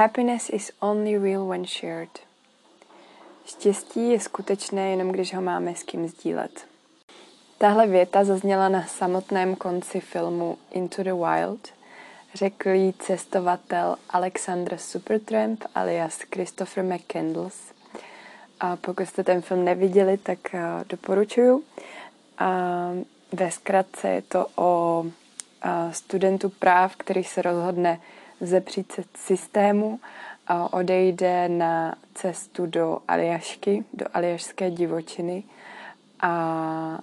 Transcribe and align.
Happiness 0.00 0.50
is 0.50 0.72
only 0.80 1.18
real 1.18 1.48
when 1.48 1.66
shared. 1.66 2.08
Štěstí 3.46 4.10
je 4.10 4.20
skutečné 4.20 4.90
jenom 4.90 5.08
když 5.12 5.34
ho 5.34 5.42
máme 5.42 5.74
s 5.74 5.82
kým 5.82 6.08
sdílet. 6.08 6.66
Tahle 7.58 7.86
věta 7.86 8.24
zazněla 8.24 8.68
na 8.68 8.82
samotném 8.82 9.56
konci 9.56 10.00
filmu 10.00 10.58
Into 10.70 11.02
the 11.02 11.12
Wild. 11.12 11.79
Řekl 12.34 12.68
jí 12.68 12.92
cestovatel 12.92 13.96
Alexander 14.10 14.78
Supertramp 14.78 15.64
alias 15.74 16.18
Christopher 16.34 16.84
McCandles. 16.84 17.72
A 18.60 18.76
pokud 18.76 19.06
jste 19.06 19.24
ten 19.24 19.42
film 19.42 19.64
neviděli, 19.64 20.18
tak 20.18 20.38
uh, 20.54 20.60
doporučuju. 20.88 21.62
A 22.38 22.90
ve 23.32 23.50
zkratce 23.50 24.08
je 24.08 24.22
to 24.22 24.46
o 24.56 25.00
uh, 25.04 25.92
studentu 25.92 26.48
práv, 26.48 26.96
který 26.96 27.24
se 27.24 27.42
rozhodne 27.42 28.00
zepřít 28.40 28.92
se 28.92 29.02
systému 29.16 30.00
a 30.46 30.72
odejde 30.72 31.48
na 31.48 31.94
cestu 32.14 32.66
do 32.66 32.98
Aljašky, 33.08 33.84
do 33.92 34.06
aljašské 34.14 34.70
divočiny 34.70 35.42
a 36.20 36.98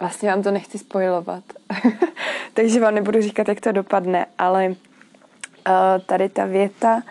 vlastně 0.00 0.28
vám 0.28 0.42
to 0.42 0.50
nechci 0.50 0.78
spojovat, 0.78 1.44
takže 2.54 2.80
vám 2.80 2.94
nebudu 2.94 3.22
říkat, 3.22 3.48
jak 3.48 3.60
to 3.60 3.72
dopadne, 3.72 4.26
ale 4.38 4.68
uh, 4.68 4.74
tady 6.06 6.28
ta 6.28 6.44
věta 6.44 7.02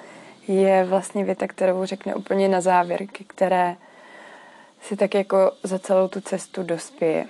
je 0.47 0.85
vlastně 0.85 1.23
věta, 1.23 1.47
kterou 1.47 1.85
řekne 1.85 2.15
úplně 2.15 2.49
na 2.49 2.61
závěr, 2.61 2.99
které 3.27 3.75
si 4.81 4.95
tak 4.95 5.13
jako 5.13 5.51
za 5.63 5.79
celou 5.79 6.07
tu 6.07 6.21
cestu 6.21 6.63
dospěje. 6.63 7.25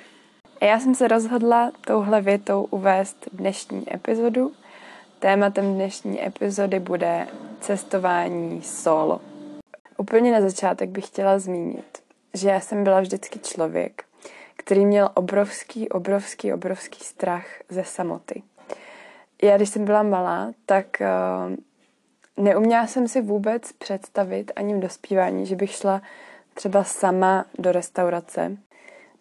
A 0.62 0.66
já 0.66 0.80
jsem 0.80 0.96
se 0.96 1.08
rozhodla 1.08 1.72
touhle 1.82 2.22
větou 2.22 2.64
uvést 2.64 3.30
dnešní 3.34 3.94
epizodu 3.94 4.52
Tématem 5.24 5.74
dnešní 5.74 6.26
epizody 6.26 6.80
bude 6.80 7.28
cestování 7.62 8.62
solo. 8.62 9.22
Úplně 9.98 10.32
na 10.32 10.42
začátek 10.42 10.90
bych 10.90 11.08
chtěla 11.08 11.40
zmínit, 11.40 11.98
že 12.34 12.50
já 12.50 12.60
jsem 12.60 12.84
byla 12.84 13.02
vždycky 13.02 13.40
člověk, 13.40 14.04
který 14.64 14.86
měl 14.86 15.10
obrovský, 15.14 15.90
obrovský, 15.90 16.54
obrovský 16.54 17.04
strach 17.04 17.46
ze 17.70 17.84
samoty. 17.84 18.44
Já, 19.44 19.58
když 19.58 19.70
jsem 19.70 19.86
byla 19.86 20.04
malá, 20.04 20.52
tak 20.66 20.86
uh, 21.02 21.56
neuměla 22.44 22.88
jsem 22.88 23.08
si 23.08 23.22
vůbec 23.22 23.72
představit 23.72 24.52
ani 24.56 24.76
v 24.76 24.80
dospívání, 24.80 25.46
že 25.46 25.56
bych 25.56 25.72
šla 25.72 26.02
třeba 26.54 26.84
sama 26.84 27.46
do 27.60 27.72
restaurace. 27.72 28.58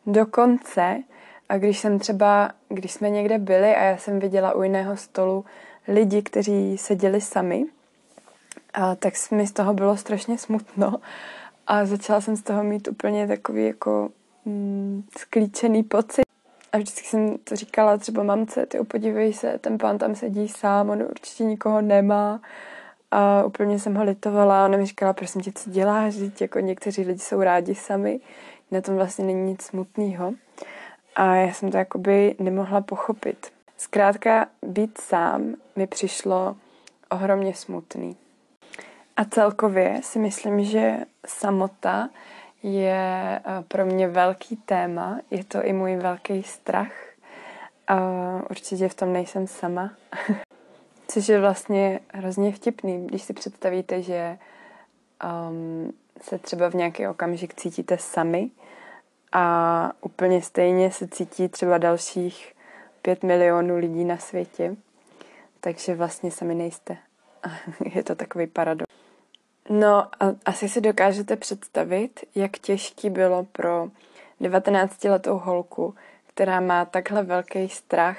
Dokonce, 0.07 1.03
a 1.49 1.59
když 1.59 1.79
jsem 1.79 1.99
třeba, 1.99 2.53
když 2.69 2.93
jsme 2.93 3.11
někde 3.11 3.39
byli 3.39 3.77
a 3.77 3.83
já 3.83 3.97
jsem 3.97 4.21
viděla 4.21 4.55
u 4.55 4.63
jiného 4.63 4.97
stolu 4.97 5.45
lidi, 5.89 6.23
kteří 6.23 6.79
seděli 6.79 7.21
sami, 7.21 7.65
a 8.75 8.95
tak 8.95 9.15
mi 9.31 9.47
z 9.47 9.53
toho 9.53 9.75
bylo 9.75 9.97
strašně 9.97 10.39
smutno 10.39 10.95
a 11.67 11.85
začala 11.85 12.21
jsem 12.21 12.37
z 12.37 12.43
toho 12.43 12.65
mít 12.65 12.89
úplně 12.89 13.27
takový 13.27 13.67
jako 13.67 14.11
mm, 14.45 15.05
sklíčený 15.19 15.83
pocit. 15.83 16.23
A 16.73 16.79
vždycky 16.79 17.07
jsem 17.07 17.39
to 17.39 17.57
říkala 17.57 17.97
třeba 17.97 18.23
mamce, 18.23 18.67
ty 18.67 18.79
podívej 18.85 19.33
se, 19.33 19.59
ten 19.59 19.79
pán 19.79 19.99
tam 19.99 20.15
sedí 20.15 20.49
sám, 20.49 20.91
on 20.91 21.03
určitě 21.03 21.45
nikoho 21.45 21.81
nemá. 21.81 22.41
A 23.11 23.45
úplně 23.45 23.79
jsem 23.79 23.95
ho 23.95 24.05
litovala 24.05 24.65
ona 24.65 24.79
mi 24.79 24.87
říkala, 24.87 25.13
prosím 25.13 25.41
tě, 25.41 25.53
co 25.53 25.71
děláš, 25.71 26.15
Žít, 26.15 26.41
jako 26.41 26.61
někteří 26.61 27.03
lidi 27.03 27.19
jsou 27.21 27.43
rádi 27.43 27.75
sami, 27.75 28.21
na 28.71 28.81
tom 28.81 28.97
vlastně 28.97 29.25
není 29.25 29.51
nic 29.51 29.63
smutného. 29.63 30.35
A 31.17 31.35
já 31.35 31.53
jsem 31.53 31.71
to 31.71 31.77
jakoby 31.77 32.35
nemohla 32.39 32.81
pochopit. 32.81 33.53
Zkrátka 33.79 34.47
být 34.67 34.99
sám 35.01 35.55
mi 35.77 35.87
přišlo 35.87 36.57
ohromně 37.11 37.55
smutný. 37.55 38.17
A 39.17 39.25
celkově 39.25 40.01
si 40.03 40.19
myslím, 40.19 40.65
že 40.65 40.97
samota 41.27 42.09
je 42.63 43.41
eh, 43.45 43.63
pro 43.69 43.87
mě 43.87 44.09
velký 44.09 44.57
téma, 44.57 45.21
je 45.31 45.45
to 45.45 45.65
i 45.65 45.73
můj 45.73 45.97
velký 45.97 46.43
strach. 46.43 46.93
A 47.89 47.99
určitě 48.51 48.89
v 48.89 48.95
tom 48.95 49.13
nejsem 49.13 49.47
sama. 49.47 49.91
Což 51.09 51.29
je 51.29 51.41
vlastně 51.41 52.01
hrozně 52.15 52.53
vtipný, 52.53 53.07
když 53.07 53.23
si 53.23 53.33
představíte, 53.33 54.03
že 54.03 54.39
um, 55.51 55.93
se 56.21 56.39
třeba 56.39 56.71
v 56.71 56.75
nějaký 56.75 57.07
okamžik 57.07 57.55
cítíte 57.55 57.99
sami 57.99 58.51
a 59.33 59.93
úplně 60.01 60.43
stejně 60.43 60.91
se 60.91 61.09
cítí 61.09 61.49
třeba 61.49 61.79
dalších 61.79 62.55
5 63.03 63.23
milionů 63.23 63.77
lidí 63.77 64.05
na 64.05 64.17
světě, 64.17 64.77
takže 65.61 65.95
vlastně 65.95 66.31
sami 66.31 66.55
nejste. 66.55 66.97
Je 67.95 68.05
to 68.05 68.15
takový 68.15 68.47
paradox. 68.47 68.92
No 69.75 70.09
a 70.21 70.35
asi 70.45 70.69
si 70.69 70.81
dokážete 70.81 71.37
představit, 71.37 72.21
jak 72.35 72.59
těžký 72.59 73.11
bylo 73.11 73.45
pro 73.45 73.89
19-letou 74.41 75.39
holku, 75.39 75.95
která 76.27 76.61
má 76.61 76.85
takhle 76.85 77.23
velký 77.23 77.69
strach 77.69 78.19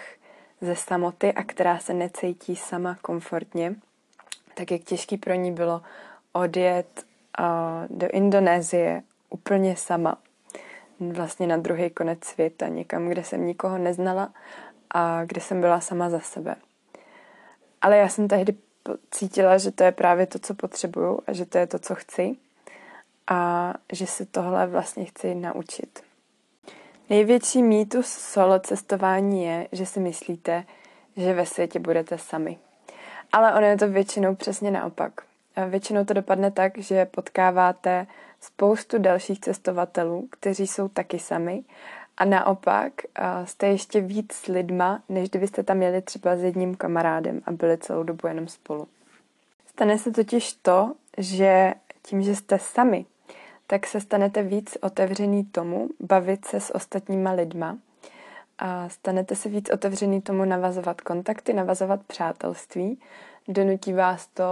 ze 0.62 0.76
samoty 0.76 1.34
a 1.34 1.44
která 1.44 1.80
se 1.80 1.94
necítí 1.94 2.56
sama 2.56 2.98
komfortně, 3.02 3.76
tak 4.54 4.72
jak 4.72 4.82
těžký 4.82 5.18
pro 5.18 5.34
ní 5.34 5.52
bylo 5.52 5.82
odjet 6.32 7.06
uh, 7.40 7.98
do 7.98 8.08
Indonésie 8.08 9.04
úplně 9.30 9.76
sama, 9.76 10.18
vlastně 11.00 11.48
na 11.48 11.58
druhý 11.58 11.90
konec 11.90 12.24
světa, 12.24 12.68
někam, 12.68 13.10
kde 13.10 13.24
jsem 13.24 13.46
nikoho 13.46 13.78
neznala 13.78 14.34
a 14.92 15.26
kde 15.26 15.42
jsem 15.42 15.62
byla 15.62 15.80
sama 15.80 16.10
za 16.10 16.20
sebe. 16.20 16.56
Ale 17.82 17.98
já 17.98 18.10
jsem 18.10 18.28
tehdy 18.28 18.56
cítila, 19.12 19.58
že 19.58 19.72
to 19.72 19.84
je 19.84 19.92
právě 19.92 20.26
to, 20.26 20.40
co 20.40 20.54
potřebuju 20.54 21.20
a 21.28 21.34
že 21.34 21.46
to 21.46 21.58
je 21.58 21.68
to, 21.68 21.80
co 21.80 21.96
chci 21.96 22.36
a 23.28 23.74
že 23.92 24.08
se 24.08 24.26
tohle 24.26 24.68
vlastně 24.68 25.06
chci 25.06 25.36
naučit. 25.36 26.04
Největší 27.10 27.64
mýtus 27.64 28.08
solo 28.08 28.60
cestování 28.60 29.46
je, 29.46 29.68
že 29.72 29.86
si 29.86 30.00
myslíte, 30.00 30.64
že 31.18 31.34
ve 31.34 31.46
světě 31.46 31.80
budete 31.80 32.18
sami. 32.18 32.58
Ale 33.32 33.54
ono 33.54 33.66
je 33.66 33.78
to 33.78 33.88
většinou 33.88 34.36
přesně 34.36 34.72
naopak. 34.72 35.12
Většinou 35.70 36.06
to 36.06 36.14
dopadne 36.14 36.52
tak, 36.52 36.78
že 36.78 37.06
potkáváte 37.06 38.08
spoustu 38.42 38.98
dalších 38.98 39.40
cestovatelů, 39.40 40.28
kteří 40.32 40.68
jsou 40.68 40.88
taky 40.88 41.20
sami 41.20 41.64
a 42.18 42.26
naopak 42.26 42.94
jste 43.44 43.68
ještě 43.68 44.02
víc 44.02 44.34
s 44.34 44.48
lidma, 44.48 45.04
než 45.10 45.30
kdybyste 45.30 45.64
tam 45.64 45.82
jeli 45.82 46.02
třeba 46.02 46.36
s 46.36 46.44
jedním 46.44 46.76
kamarádem 46.76 47.42
a 47.46 47.52
byli 47.52 47.78
celou 47.78 48.04
dobu 48.04 48.28
jenom 48.28 48.48
spolu. 48.48 48.88
Stane 49.68 49.98
se 49.98 50.12
totiž 50.12 50.54
to, 50.54 50.94
že 51.18 51.74
tím, 52.02 52.22
že 52.22 52.36
jste 52.36 52.60
sami, 52.60 53.06
tak 53.68 53.88
se 53.88 54.00
stanete 54.00 54.44
víc 54.44 54.78
otevřený 54.82 55.44
tomu 55.44 55.90
bavit 56.00 56.46
se 56.46 56.60
s 56.60 56.76
ostatníma 56.76 57.32
lidma. 57.32 57.78
A 58.60 58.90
stanete 58.90 59.36
se 59.36 59.50
víc 59.50 59.70
otevřený 59.70 60.22
tomu 60.22 60.46
navazovat 60.46 61.02
kontakty, 61.02 61.54
navazovat 61.54 62.00
přátelství, 62.08 63.00
donutí 63.48 63.94
vás 63.94 64.28
to 64.28 64.44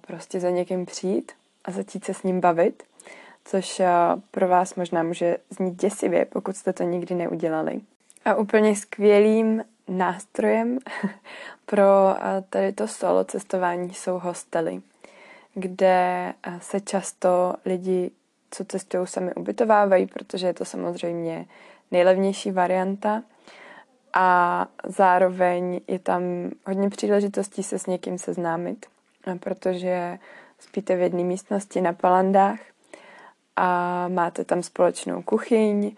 prostě 0.00 0.40
za 0.40 0.50
někým 0.50 0.86
přijít 0.86 1.32
a 1.64 1.70
začít 1.70 2.04
se 2.04 2.14
s 2.14 2.22
ním 2.22 2.40
bavit 2.40 2.82
což 3.48 3.80
eh, 3.80 3.88
pro 4.30 4.48
vás 4.48 4.74
možná 4.74 5.02
může 5.02 5.36
znít 5.50 5.80
děsivě, 5.80 6.24
pokud 6.24 6.56
jste 6.56 6.72
to 6.72 6.82
nikdy 6.82 7.14
neudělali. 7.14 7.80
A 8.24 8.34
úplně 8.34 8.76
skvělým 8.76 9.64
nástrojem 9.88 10.78
pro 11.66 12.16
eh, 12.16 12.44
tady 12.50 12.72
to 12.72 12.88
solo 12.88 13.24
cestování 13.24 13.94
jsou 13.94 14.18
hostely, 14.18 14.80
kde 15.54 16.34
eh, 16.42 16.58
se 16.60 16.80
často 16.80 17.54
lidi, 17.64 18.10
co 18.50 18.64
cestují, 18.64 19.06
sami 19.06 19.34
ubytovávají, 19.34 20.06
protože 20.06 20.46
je 20.46 20.54
to 20.54 20.64
samozřejmě 20.64 21.46
nejlevnější 21.90 22.50
varianta 22.50 23.22
a 24.12 24.66
zároveň 24.86 25.80
je 25.88 25.98
tam 25.98 26.22
hodně 26.66 26.90
příležitostí 26.90 27.62
se 27.62 27.78
s 27.78 27.86
někým 27.86 28.18
seznámit, 28.18 28.86
protože 29.40 30.18
spíte 30.58 30.96
v 30.96 31.00
jedné 31.00 31.24
místnosti 31.24 31.80
na 31.80 31.92
palandách 31.92 32.58
a 33.58 34.08
máte 34.08 34.44
tam 34.44 34.62
společnou 34.62 35.22
kuchyň, 35.22 35.96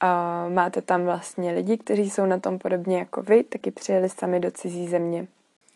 a 0.00 0.44
máte 0.48 0.82
tam 0.82 1.04
vlastně 1.04 1.52
lidi, 1.52 1.78
kteří 1.78 2.10
jsou 2.10 2.26
na 2.26 2.38
tom 2.38 2.58
podobně 2.58 2.98
jako 2.98 3.22
vy, 3.22 3.42
taky 3.44 3.70
přijeli 3.70 4.08
sami 4.08 4.40
do 4.40 4.50
cizí 4.50 4.88
země. 4.88 5.26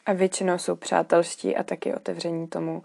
A 0.06 0.12
většinou 0.12 0.58
jsou 0.58 0.76
přátelští 0.76 1.56
a 1.56 1.62
taky 1.62 1.94
otevření 1.94 2.48
tomu 2.48 2.82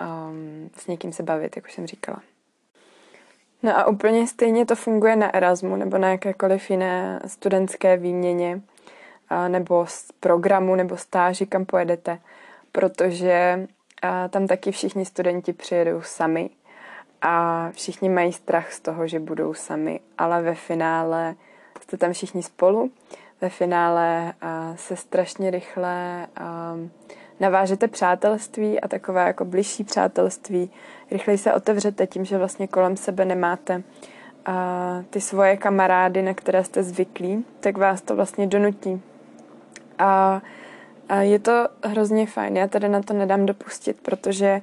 um, 0.00 0.70
s 0.76 0.86
někým 0.86 1.12
se 1.12 1.22
bavit, 1.22 1.56
jak 1.56 1.64
už 1.64 1.72
jsem 1.72 1.86
říkala. 1.86 2.22
No 3.62 3.78
a 3.78 3.86
úplně 3.86 4.26
stejně 4.26 4.66
to 4.66 4.76
funguje 4.76 5.16
na 5.16 5.34
Erasmu 5.34 5.76
nebo 5.76 5.98
na 5.98 6.10
jakékoliv 6.10 6.70
jiné 6.70 7.20
studentské 7.26 7.96
výměně 7.96 8.60
nebo 9.48 9.86
z 9.86 10.12
programu 10.20 10.74
nebo 10.74 10.96
stáži, 10.96 11.46
kam 11.46 11.64
pojedete, 11.64 12.18
protože 12.72 13.66
tam 14.30 14.46
taky 14.46 14.72
všichni 14.72 15.04
studenti 15.04 15.52
přijedou 15.52 16.02
sami 16.02 16.50
a 17.22 17.68
všichni 17.72 18.08
mají 18.08 18.32
strach 18.32 18.72
z 18.72 18.80
toho, 18.80 19.06
že 19.06 19.20
budou 19.20 19.54
sami, 19.54 20.00
ale 20.18 20.42
ve 20.42 20.54
finále 20.54 21.34
jste 21.80 21.96
tam 21.96 22.12
všichni 22.12 22.42
spolu. 22.42 22.90
Ve 23.40 23.48
finále 23.48 24.32
se 24.76 24.96
strašně 24.96 25.50
rychle 25.50 26.26
navážete 27.40 27.88
přátelství 27.88 28.80
a 28.80 28.88
takové 28.88 29.26
jako 29.26 29.44
bližší 29.44 29.84
přátelství. 29.84 30.70
Rychleji 31.10 31.38
se 31.38 31.54
otevřete 31.54 32.06
tím, 32.06 32.24
že 32.24 32.38
vlastně 32.38 32.68
kolem 32.68 32.96
sebe 32.96 33.24
nemáte 33.24 33.82
ty 35.10 35.20
svoje 35.20 35.56
kamarády, 35.56 36.22
na 36.22 36.34
které 36.34 36.64
jste 36.64 36.82
zvyklí, 36.82 37.44
tak 37.60 37.76
vás 37.76 38.02
to 38.02 38.16
vlastně 38.16 38.46
donutí. 38.46 39.02
A 39.98 40.42
je 41.20 41.38
to 41.38 41.68
hrozně 41.84 42.26
fajn. 42.26 42.56
Já 42.56 42.68
tady 42.68 42.88
na 42.88 43.02
to 43.02 43.14
nedám 43.14 43.46
dopustit, 43.46 44.00
protože 44.02 44.62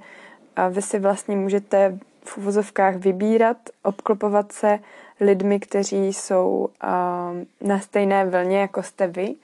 vy 0.70 0.82
si 0.82 1.00
vlastně 1.00 1.36
můžete 1.36 2.00
v 2.26 2.38
uvozovkách 2.38 2.96
vybírat, 2.96 3.58
obklopovat 3.84 4.52
se 4.52 4.80
lidmi, 5.20 5.60
kteří 5.60 6.14
jsou 6.14 6.70
na 7.62 7.80
stejné 7.80 8.26
vlně, 8.26 8.60
jako 8.60 8.84
jste 8.84 9.08
vy, 9.08 9.36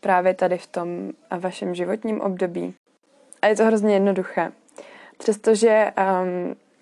právě 0.00 0.34
tady 0.34 0.58
v 0.58 0.66
tom 0.66 1.10
vašem 1.38 1.74
životním 1.74 2.20
období. 2.20 2.74
A 3.42 3.46
je 3.46 3.56
to 3.56 3.64
hrozně 3.64 3.94
jednoduché. 3.94 4.52
Přestože 5.18 5.92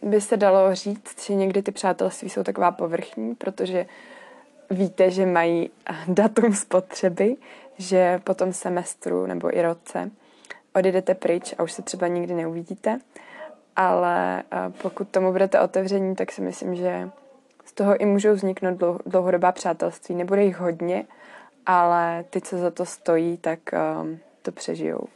um, 0.02 0.10
by 0.10 0.20
se 0.20 0.36
dalo 0.36 0.74
říct, 0.74 1.26
že 1.26 1.34
někdy 1.34 1.62
ty 1.62 1.70
přátelství 1.70 2.30
jsou 2.30 2.42
taková 2.42 2.70
povrchní, 2.70 3.34
protože 3.34 3.86
víte, 4.70 5.10
že 5.10 5.26
mají 5.26 5.70
datum 6.08 6.54
spotřeby, 6.54 7.36
že 7.78 8.20
po 8.24 8.34
tom 8.34 8.52
semestru 8.52 9.26
nebo 9.26 9.56
i 9.56 9.62
roce 9.62 10.10
odjedete 10.74 11.14
pryč 11.14 11.54
a 11.58 11.62
už 11.62 11.72
se 11.72 11.82
třeba 11.82 12.06
nikdy 12.06 12.34
neuvidíte, 12.34 13.00
ale 13.76 14.42
pokud 14.82 15.08
tomu 15.08 15.32
budete 15.32 15.60
otevření, 15.60 16.16
tak 16.16 16.32
si 16.32 16.42
myslím, 16.42 16.74
že 16.74 17.10
z 17.64 17.72
toho 17.72 17.96
i 17.96 18.06
můžou 18.06 18.32
vzniknout 18.32 18.78
dlouhodobá 19.06 19.52
přátelství. 19.52 20.14
Nebude 20.14 20.44
jich 20.44 20.58
hodně, 20.58 21.04
ale 21.66 22.24
ty, 22.30 22.40
co 22.40 22.58
za 22.58 22.70
to 22.70 22.86
stojí, 22.86 23.36
tak 23.36 23.58
um, 24.02 24.18
to 24.42 24.52
přežijou. 24.52 25.06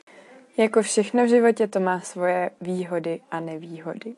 Jako 0.56 0.82
všechno 0.82 1.24
v 1.24 1.28
životě 1.28 1.66
to 1.66 1.80
má 1.80 2.00
svoje 2.00 2.50
výhody 2.60 3.20
a 3.30 3.40
nevýhody. 3.40 4.14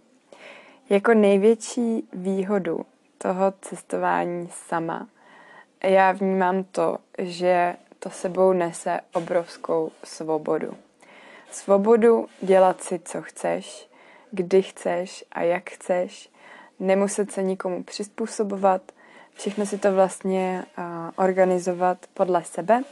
Jako 0.90 1.14
největší 1.14 2.08
výhodu 2.12 2.86
toho 3.18 3.52
cestování 3.60 4.48
sama 4.52 5.06
já 5.84 6.12
vnímám 6.12 6.64
to, 6.64 6.98
že 7.18 7.76
to 7.98 8.10
sebou 8.10 8.52
nese 8.52 9.00
obrovskou 9.12 9.90
svobodu. 10.04 10.76
Svobodu 11.50 12.26
dělat 12.42 12.82
si, 12.82 12.98
co 12.98 13.22
chceš, 13.22 13.88
kdy 14.32 14.62
chceš 14.62 15.24
a 15.32 15.42
jak 15.42 15.70
chceš, 15.70 16.30
nemuset 16.80 17.32
se 17.32 17.42
nikomu 17.42 17.82
přizpůsobovat, 17.82 18.82
všechno 19.34 19.66
si 19.66 19.78
to 19.78 19.94
vlastně 19.94 20.64
organizovat 21.16 22.06
podle 22.14 22.44
sebe. 22.44 22.82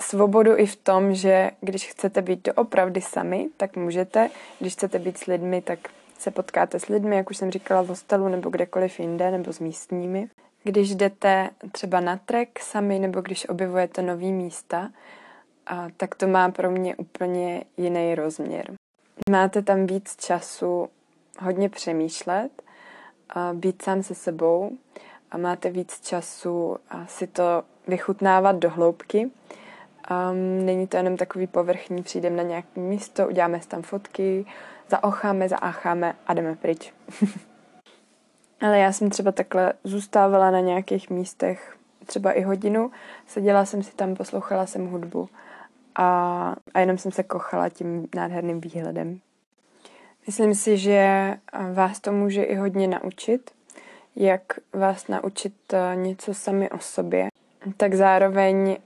Svobodu 0.00 0.56
i 0.56 0.66
v 0.66 0.76
tom, 0.76 1.14
že 1.14 1.50
když 1.60 1.90
chcete 1.90 2.22
být 2.22 2.48
doopravdy 2.48 3.00
sami, 3.00 3.48
tak 3.56 3.76
můžete. 3.76 4.30
Když 4.60 4.72
chcete 4.72 4.98
být 4.98 5.18
s 5.18 5.26
lidmi, 5.26 5.62
tak 5.62 5.78
se 6.18 6.30
potkáte 6.30 6.80
s 6.80 6.86
lidmi, 6.86 7.16
jak 7.16 7.30
už 7.30 7.36
jsem 7.36 7.50
říkala, 7.50 7.82
v 7.82 7.86
hostelu 7.86 8.28
nebo 8.28 8.50
kdekoliv 8.50 9.00
jinde, 9.00 9.30
nebo 9.30 9.52
s 9.52 9.60
místními. 9.60 10.28
Když 10.64 10.94
jdete 10.94 11.50
třeba 11.72 12.00
na 12.00 12.16
trek 12.16 12.58
sami, 12.58 12.98
nebo 12.98 13.20
když 13.20 13.48
objevujete 13.48 14.02
nový 14.02 14.32
místa, 14.32 14.90
a 15.66 15.88
tak 15.96 16.14
to 16.14 16.26
má 16.26 16.50
pro 16.50 16.70
mě 16.70 16.96
úplně 16.96 17.64
jiný 17.76 18.14
rozměr. 18.14 18.75
Máte 19.30 19.62
tam 19.62 19.86
víc 19.86 20.16
času 20.16 20.88
hodně 21.40 21.68
přemýšlet, 21.68 22.62
být 23.52 23.82
sám 23.82 24.02
se 24.02 24.14
sebou 24.14 24.70
a 25.30 25.38
máte 25.38 25.70
víc 25.70 26.00
času 26.00 26.76
si 27.06 27.26
to 27.26 27.62
vychutnávat 27.86 28.56
do 28.56 28.70
hloubky. 28.70 29.30
Um, 30.10 30.66
není 30.66 30.86
to 30.86 30.96
jenom 30.96 31.16
takový 31.16 31.46
povrchní, 31.46 32.02
přijdeme 32.02 32.36
na 32.36 32.42
nějaké 32.42 32.80
místo, 32.80 33.26
uděláme 33.28 33.60
si 33.60 33.68
tam 33.68 33.82
fotky, 33.82 34.46
zaocháme, 34.90 35.48
zaácháme 35.48 36.16
a 36.26 36.34
jdeme 36.34 36.56
pryč. 36.56 36.92
Ale 38.60 38.78
já 38.78 38.92
jsem 38.92 39.10
třeba 39.10 39.32
takhle 39.32 39.72
zůstávala 39.84 40.50
na 40.50 40.60
nějakých 40.60 41.10
místech 41.10 41.76
třeba 42.06 42.32
i 42.32 42.42
hodinu, 42.42 42.90
seděla 43.26 43.64
jsem 43.64 43.82
si 43.82 43.94
tam, 43.94 44.14
poslouchala 44.14 44.66
jsem 44.66 44.86
hudbu 44.86 45.28
a, 45.96 46.56
a 46.74 46.80
jenom 46.80 46.98
jsem 46.98 47.12
se 47.12 47.22
kochala 47.22 47.68
tím 47.68 48.08
nádherným 48.14 48.60
výhledem. 48.60 49.20
Myslím 50.26 50.54
si, 50.54 50.76
že 50.76 51.34
vás 51.72 52.00
to 52.00 52.12
může 52.12 52.42
i 52.42 52.54
hodně 52.54 52.88
naučit, 52.88 53.50
jak 54.16 54.42
vás 54.72 55.08
naučit 55.08 55.54
eh, 55.72 55.96
něco 55.96 56.34
sami 56.34 56.70
o 56.70 56.78
sobě, 56.78 57.28
tak 57.76 57.94
zároveň 57.94 58.76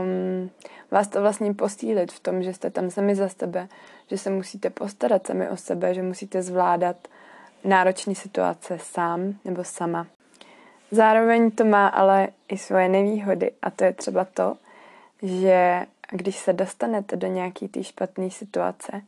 um, 0.00 0.50
vás 0.90 1.08
to 1.08 1.20
vlastně 1.20 1.54
posílit 1.54 2.12
v 2.12 2.20
tom, 2.20 2.42
že 2.42 2.54
jste 2.54 2.70
tam 2.70 2.90
sami 2.90 3.14
za 3.14 3.28
sebe, 3.28 3.68
že 4.10 4.18
se 4.18 4.30
musíte 4.30 4.70
postarat 4.70 5.26
sami 5.26 5.48
o 5.48 5.56
sebe, 5.56 5.94
že 5.94 6.02
musíte 6.02 6.42
zvládat 6.42 6.96
náročné 7.64 8.14
situace 8.14 8.78
sám 8.82 9.34
nebo 9.44 9.64
sama. 9.64 10.06
Zároveň 10.90 11.50
to 11.50 11.64
má 11.64 11.88
ale 11.88 12.28
i 12.48 12.58
svoje 12.58 12.88
nevýhody 12.88 13.50
a 13.62 13.70
to 13.70 13.84
je 13.84 13.92
třeba 13.92 14.24
to, 14.24 14.56
že 15.22 15.86
když 16.10 16.38
se 16.38 16.52
dostanete 16.52 17.16
do 17.16 17.26
nějaký 17.26 17.68
té 17.68 17.84
špatné 17.84 18.30
situace, 18.30 19.02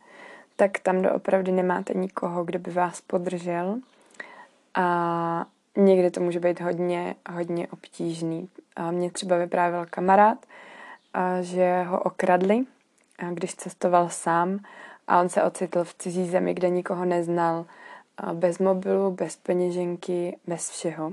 tak 0.57 0.79
tam 0.79 1.03
doopravdy 1.03 1.53
nemáte 1.53 1.95
nikoho, 1.95 2.45
kdo 2.45 2.59
by 2.59 2.71
vás 2.71 3.01
podržel 3.01 3.79
a 4.75 5.47
někdy 5.77 6.11
to 6.11 6.21
může 6.21 6.41
být 6.41 6.61
hodně, 6.61 7.15
hodně 7.31 7.69
obtížný. 7.69 8.49
A 8.77 8.91
mě 8.91 9.11
třeba 9.11 9.37
vyprávěl 9.37 9.87
kamarád, 9.91 10.39
a 11.15 11.43
že 11.43 11.83
ho 11.83 12.01
okradli, 12.01 12.65
a 13.19 13.31
když 13.31 13.55
cestoval 13.55 14.09
sám 14.09 14.59
a 15.09 15.21
on 15.21 15.29
se 15.29 15.43
ocitl 15.43 15.85
v 15.85 15.95
cizí 15.95 16.29
zemi, 16.29 16.55
kde 16.55 16.71
nikoho 16.71 17.05
neznal, 17.05 17.67
bez 18.33 18.59
mobilu, 18.59 19.11
bez 19.11 19.37
peněženky, 19.37 20.37
bez 20.47 20.71
všeho. 20.71 21.13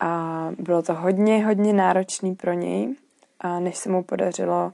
A 0.00 0.50
bylo 0.58 0.82
to 0.82 0.94
hodně, 0.94 1.46
hodně 1.46 1.72
náročný 1.72 2.34
pro 2.34 2.52
něj, 2.52 2.94
a 3.40 3.60
než 3.60 3.76
se 3.76 3.90
mu 3.90 4.02
podařilo, 4.02 4.72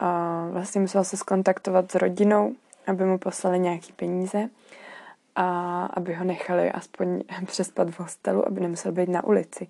a 0.00 0.46
vlastně 0.52 0.80
musel 0.80 1.04
se 1.04 1.16
skontaktovat 1.16 1.92
s 1.92 1.94
rodinou, 1.94 2.52
aby 2.86 3.04
mu 3.04 3.18
poslali 3.18 3.58
nějaký 3.58 3.92
peníze 3.92 4.48
a 5.36 5.86
aby 5.86 6.14
ho 6.14 6.24
nechali 6.24 6.72
aspoň 6.72 7.22
přespat 7.46 7.90
v 7.90 8.00
hostelu, 8.00 8.46
aby 8.46 8.60
nemusel 8.60 8.92
být 8.92 9.08
na 9.08 9.24
ulici. 9.24 9.66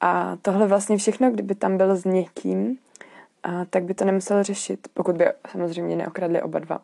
A 0.00 0.36
tohle 0.42 0.66
vlastně 0.66 0.96
všechno, 0.96 1.30
kdyby 1.30 1.54
tam 1.54 1.76
byl 1.76 1.96
s 1.96 2.04
někým, 2.04 2.78
a 3.42 3.64
tak 3.64 3.84
by 3.84 3.94
to 3.94 4.04
nemusel 4.04 4.42
řešit, 4.42 4.88
pokud 4.94 5.16
by 5.16 5.26
samozřejmě 5.50 5.96
neokradli 5.96 6.42
oba 6.42 6.58
dva. 6.58 6.80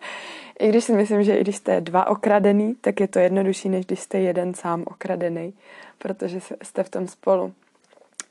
I 0.58 0.68
když 0.68 0.84
si 0.84 0.92
myslím, 0.92 1.22
že 1.22 1.36
i 1.36 1.40
když 1.40 1.56
jste 1.56 1.80
dva 1.80 2.06
okradený, 2.06 2.74
tak 2.80 3.00
je 3.00 3.08
to 3.08 3.18
jednodušší, 3.18 3.68
než 3.68 3.86
když 3.86 4.00
jste 4.00 4.18
jeden 4.18 4.54
sám 4.54 4.84
okradený, 4.86 5.54
protože 5.98 6.40
jste 6.62 6.82
v 6.82 6.88
tom 6.88 7.08
spolu. 7.08 7.52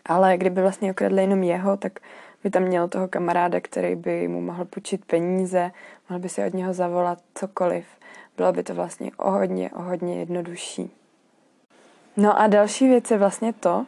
Ale 0.08 0.38
kdyby 0.38 0.62
vlastně 0.62 0.92
okradli 0.92 1.22
jenom 1.22 1.44
jeho, 1.44 1.78
tak 1.78 2.00
by 2.44 2.50
tam 2.50 2.64
měl 2.64 2.88
toho 2.88 3.08
kamaráda, 3.08 3.62
který 3.62 3.96
by 3.96 4.28
mu 4.28 4.42
mohl 4.42 4.66
půjčit 4.66 5.06
peníze, 5.06 5.72
mohl 6.10 6.20
by 6.20 6.30
si 6.30 6.46
od 6.46 6.54
něho 6.54 6.74
zavolat 6.74 7.20
cokoliv. 7.36 7.86
Bylo 8.38 8.54
by 8.54 8.64
to 8.64 8.76
vlastně 8.76 9.12
o 9.18 9.32
hodně, 9.32 9.72
o 9.72 9.82
hodně 9.82 10.20
jednodušší. 10.20 10.92
No 12.18 12.40
a 12.40 12.48
další 12.48 12.88
věc 12.88 13.12
je 13.12 13.18
vlastně 13.18 13.54
to, 13.54 13.86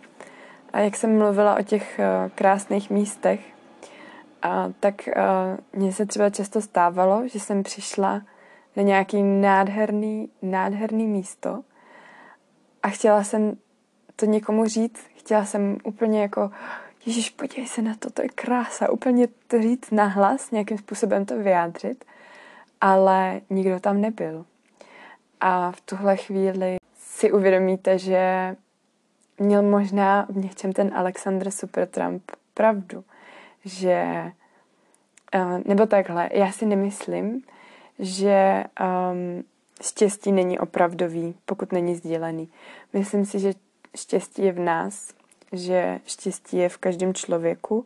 a 0.73 0.79
jak 0.79 0.95
jsem 0.95 1.17
mluvila 1.17 1.59
o 1.59 1.63
těch 1.63 1.99
uh, 1.99 2.29
krásných 2.35 2.89
místech, 2.89 3.39
a, 4.41 4.71
tak 4.79 5.09
uh, 5.15 5.79
mně 5.79 5.93
se 5.93 6.05
třeba 6.05 6.29
často 6.29 6.61
stávalo, 6.61 7.27
že 7.27 7.39
jsem 7.39 7.63
přišla 7.63 8.21
na 8.75 8.83
nějaký 8.83 9.23
nádherný, 9.23 10.29
nádherný 10.41 11.07
místo 11.07 11.61
a 12.83 12.89
chtěla 12.89 13.23
jsem 13.23 13.57
to 14.15 14.25
někomu 14.25 14.65
říct, 14.65 15.05
chtěla 15.29 15.45
jsem 15.45 15.77
úplně 15.83 16.21
jako 16.21 16.51
Ježíš, 17.05 17.29
podívej 17.29 17.67
se 17.67 17.81
na 17.81 17.95
to, 17.99 18.09
to 18.09 18.21
je 18.21 18.29
krása, 18.29 18.91
úplně 18.91 19.27
to 19.47 19.61
říct 19.61 19.91
nahlas, 19.91 20.51
nějakým 20.51 20.77
způsobem 20.77 21.25
to 21.25 21.37
vyjádřit, 21.37 22.05
ale 22.81 23.41
nikdo 23.49 23.79
tam 23.79 24.01
nebyl. 24.01 24.45
A 25.39 25.71
v 25.71 25.81
tuhle 25.81 26.17
chvíli 26.17 26.77
si 26.99 27.31
uvědomíte, 27.31 27.97
že 27.97 28.55
měl 29.39 29.63
možná 29.63 30.25
v 30.29 30.37
něčem 30.37 30.73
ten 30.73 30.91
Alexander 30.95 31.51
Supertramp 31.51 32.31
pravdu, 32.53 33.03
že 33.65 34.31
eh, 35.33 35.61
nebo 35.65 35.85
takhle, 35.85 36.29
já 36.33 36.51
si 36.51 36.65
nemyslím, 36.65 37.41
že 37.99 38.63
um, 39.11 39.43
štěstí 39.81 40.31
není 40.31 40.59
opravdový, 40.59 41.35
pokud 41.45 41.71
není 41.71 41.95
sdílený. 41.95 42.49
Myslím 42.93 43.25
si, 43.25 43.39
že 43.39 43.53
štěstí 43.95 44.43
je 44.43 44.51
v 44.51 44.59
nás, 44.59 45.18
že 45.51 45.99
štěstí 46.05 46.57
je 46.57 46.69
v 46.69 46.77
každém 46.77 47.13
člověku 47.13 47.85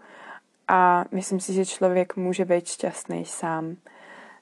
a 0.68 1.06
myslím 1.12 1.40
si, 1.40 1.54
že 1.54 1.66
člověk 1.66 2.16
může 2.16 2.46
být 2.46 2.68
šťastný 2.68 3.26
sám. 3.26 3.76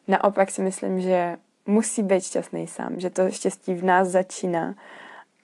Naopak 0.08 0.51
si 0.51 0.62
myslím, 0.62 1.01
že 1.01 1.38
musí 1.66 2.04
být 2.04 2.24
šťastný 2.24 2.68
sám, 2.68 3.00
že 3.00 3.10
to 3.10 3.32
štěstí 3.32 3.74
v 3.74 3.84
nás 3.84 4.08
začíná 4.08 4.75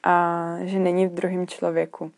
a 0.03 0.55
že 0.61 0.79
není 0.79 1.07
v 1.07 1.13
druhém 1.13 1.47
člověku. 1.47 2.11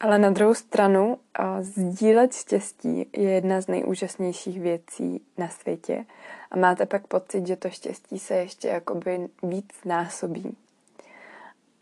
Ale 0.00 0.18
na 0.18 0.30
druhou 0.30 0.54
stranu, 0.54 1.18
sdílet 1.60 2.34
štěstí 2.34 3.06
je 3.12 3.30
jedna 3.30 3.60
z 3.60 3.66
nejúžasnějších 3.66 4.60
věcí 4.60 5.20
na 5.38 5.48
světě 5.48 6.04
a 6.50 6.56
máte 6.56 6.86
pak 6.86 7.06
pocit, 7.06 7.46
že 7.46 7.56
to 7.56 7.70
štěstí 7.70 8.18
se 8.18 8.34
ještě 8.34 8.68
jakoby 8.68 9.28
víc 9.42 9.68
násobí. 9.84 10.56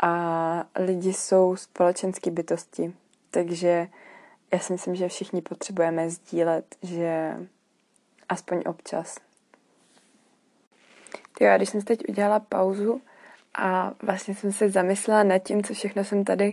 A 0.03 0.65
lidi 0.79 1.13
jsou 1.13 1.57
společenské 1.57 2.31
bytosti, 2.31 2.95
takže 3.37 3.89
já 4.53 4.59
si 4.59 4.73
myslím, 4.73 4.95
že 4.95 5.09
všichni 5.09 5.43
potřebujeme 5.43 6.11
sdílet, 6.11 6.77
že 6.83 7.37
aspoň 8.29 8.63
občas. 8.67 9.17
Jo, 11.41 11.51
a 11.51 11.57
když 11.57 11.69
jsem 11.69 11.83
teď 11.83 12.09
udělala 12.09 12.41
pauzu 12.41 13.01
a 13.55 13.93
vlastně 14.03 14.35
jsem 14.35 14.53
se 14.53 14.71
zamyslela 14.71 15.23
nad 15.23 15.39
tím, 15.39 15.65
co 15.65 15.75
všechno 15.75 16.05
jsem 16.05 16.25
tady 16.25 16.53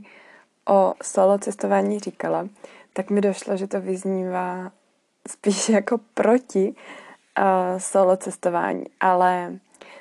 o 0.70 0.94
solo 1.04 1.38
cestování 1.38 2.00
říkala, 2.00 2.48
tak 2.94 3.10
mi 3.10 3.22
došlo, 3.22 3.58
že 3.58 3.68
to 3.68 3.82
vyznívá 3.82 4.72
spíš 5.28 5.70
jako 5.80 5.98
proti 6.14 6.76
uh, 7.40 7.80
solo 7.80 8.18
cestování, 8.18 8.86
ale 9.00 9.60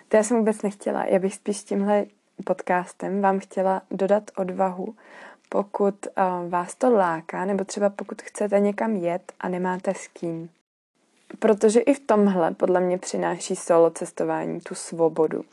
to 0.08 0.16
já 0.16 0.22
jsem 0.22 0.36
vůbec 0.36 0.62
nechtěla. 0.62 1.04
Já 1.04 1.18
bych 1.18 1.34
spíš 1.34 1.64
tímhle 1.64 2.04
podcastem 2.44 3.20
vám 3.20 3.38
chtěla 3.38 3.82
dodat 3.90 4.30
odvahu, 4.36 4.94
pokud 5.52 6.06
uh, 6.06 6.50
vás 6.50 6.75
to 6.75 6.90
láká, 6.90 7.44
nebo 7.44 7.64
třeba 7.64 7.90
pokud 7.90 8.23
chcete 8.23 8.61
někam 8.61 8.97
jet 8.97 9.32
a 9.40 9.49
nemáte 9.49 9.94
s 9.94 10.09
kým. 10.09 10.50
Protože 11.38 11.80
i 11.80 11.94
v 11.94 12.00
tomhle 12.00 12.54
podle 12.54 12.80
mě 12.80 12.99
přináší 12.99 13.56
solo 13.56 13.90
cestování 13.90 14.61
tu 14.61 14.75
svobodu. 14.75 15.44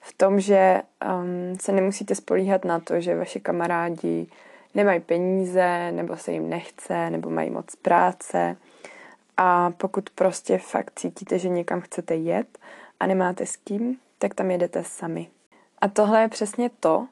V 0.00 0.12
tom, 0.16 0.40
že 0.40 0.82
um, 1.04 1.58
se 1.60 1.72
nemusíte 1.72 2.14
spolíhat 2.14 2.64
na 2.64 2.80
to, 2.80 3.00
že 3.00 3.16
vaši 3.16 3.40
kamarádi 3.40 4.26
nemají 4.74 5.00
peníze, 5.00 5.92
nebo 5.92 6.16
se 6.16 6.32
jim 6.32 6.50
nechce, 6.50 7.10
nebo 7.10 7.30
mají 7.30 7.50
moc 7.50 7.76
práce. 7.76 8.56
A 9.36 9.70
pokud 9.70 10.10
prostě 10.10 10.58
fakt 10.58 10.92
cítíte, 10.96 11.38
že 11.38 11.48
někam 11.48 11.80
chcete 11.80 12.14
jet 12.14 12.58
a 13.00 13.06
nemáte 13.06 13.46
s 13.46 13.56
kým, 13.56 13.96
tak 14.18 14.34
tam 14.34 14.50
jedete 14.50 14.84
sami. 14.84 15.28
A 15.78 15.88
tohle 15.88 16.20
je 16.20 16.28
přesně 16.28 16.70
to, 16.80 17.06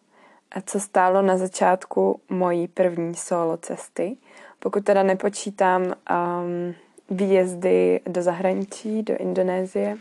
co 0.64 0.80
stálo 0.80 1.22
na 1.22 1.36
začátku 1.36 2.20
mojí 2.28 2.68
první 2.68 3.14
solo 3.14 3.56
cesty. 3.56 4.16
Pokud 4.58 4.84
teda 4.84 5.02
nepočítám 5.02 5.82
um, 5.82 6.74
výjezdy 7.10 8.00
do 8.06 8.22
zahraničí, 8.22 9.02
do 9.02 9.16
Indonésie 9.16 9.96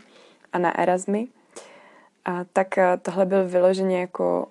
a 0.52 0.58
na 0.58 0.78
Erasmy, 0.78 1.26
a 2.24 2.44
tak 2.52 2.68
uh, 2.76 2.84
tohle 3.02 3.26
byl 3.26 3.48
vyloženě 3.48 4.00
jako 4.00 4.46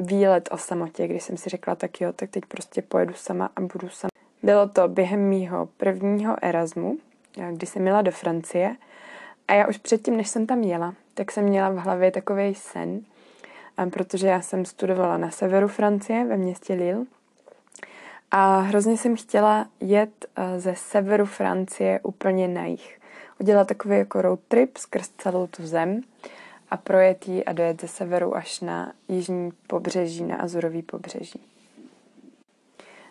výlet 0.00 0.48
o 0.52 0.58
samotě, 0.58 1.08
když 1.08 1.22
jsem 1.22 1.36
si 1.36 1.50
řekla, 1.50 1.74
tak 1.74 2.00
jo, 2.00 2.12
tak 2.12 2.30
teď 2.30 2.46
prostě 2.46 2.82
pojedu 2.82 3.14
sama 3.14 3.50
a 3.56 3.60
budu 3.60 3.88
sama. 3.88 4.10
Bylo 4.42 4.68
to 4.68 4.88
během 4.88 5.20
mýho 5.20 5.68
prvního 5.76 6.36
Erasmu, 6.42 6.98
kdy 7.52 7.66
jsem 7.66 7.86
jela 7.86 8.02
do 8.02 8.10
Francie 8.10 8.76
a 9.48 9.54
já 9.54 9.68
už 9.68 9.78
předtím, 9.78 10.16
než 10.16 10.28
jsem 10.28 10.46
tam 10.46 10.62
jela, 10.62 10.94
tak 11.14 11.32
jsem 11.32 11.44
měla 11.44 11.70
v 11.70 11.76
hlavě 11.76 12.10
takový 12.10 12.54
sen, 12.54 13.00
protože 13.90 14.26
já 14.26 14.40
jsem 14.40 14.64
studovala 14.64 15.16
na 15.16 15.30
severu 15.30 15.68
Francie, 15.68 16.24
ve 16.24 16.36
městě 16.36 16.74
Lille 16.74 17.04
a 18.30 18.58
hrozně 18.58 18.96
jsem 18.96 19.16
chtěla 19.16 19.66
jet 19.80 20.26
ze 20.56 20.74
severu 20.74 21.26
Francie 21.26 22.00
úplně 22.02 22.48
na 22.48 22.64
jich. 22.64 23.00
Udělat 23.40 23.68
takový 23.68 23.98
jako 23.98 24.22
road 24.22 24.40
trip 24.48 24.76
skrz 24.76 25.08
celou 25.18 25.46
tu 25.46 25.66
zem 25.66 26.00
a 26.70 26.76
projet 26.76 27.28
ji 27.28 27.44
a 27.44 27.52
dojet 27.52 27.80
ze 27.80 27.88
severu 27.88 28.36
až 28.36 28.60
na 28.60 28.92
jižní 29.08 29.52
pobřeží, 29.66 30.24
na 30.24 30.36
Azurový 30.36 30.82
pobřeží. 30.82 31.40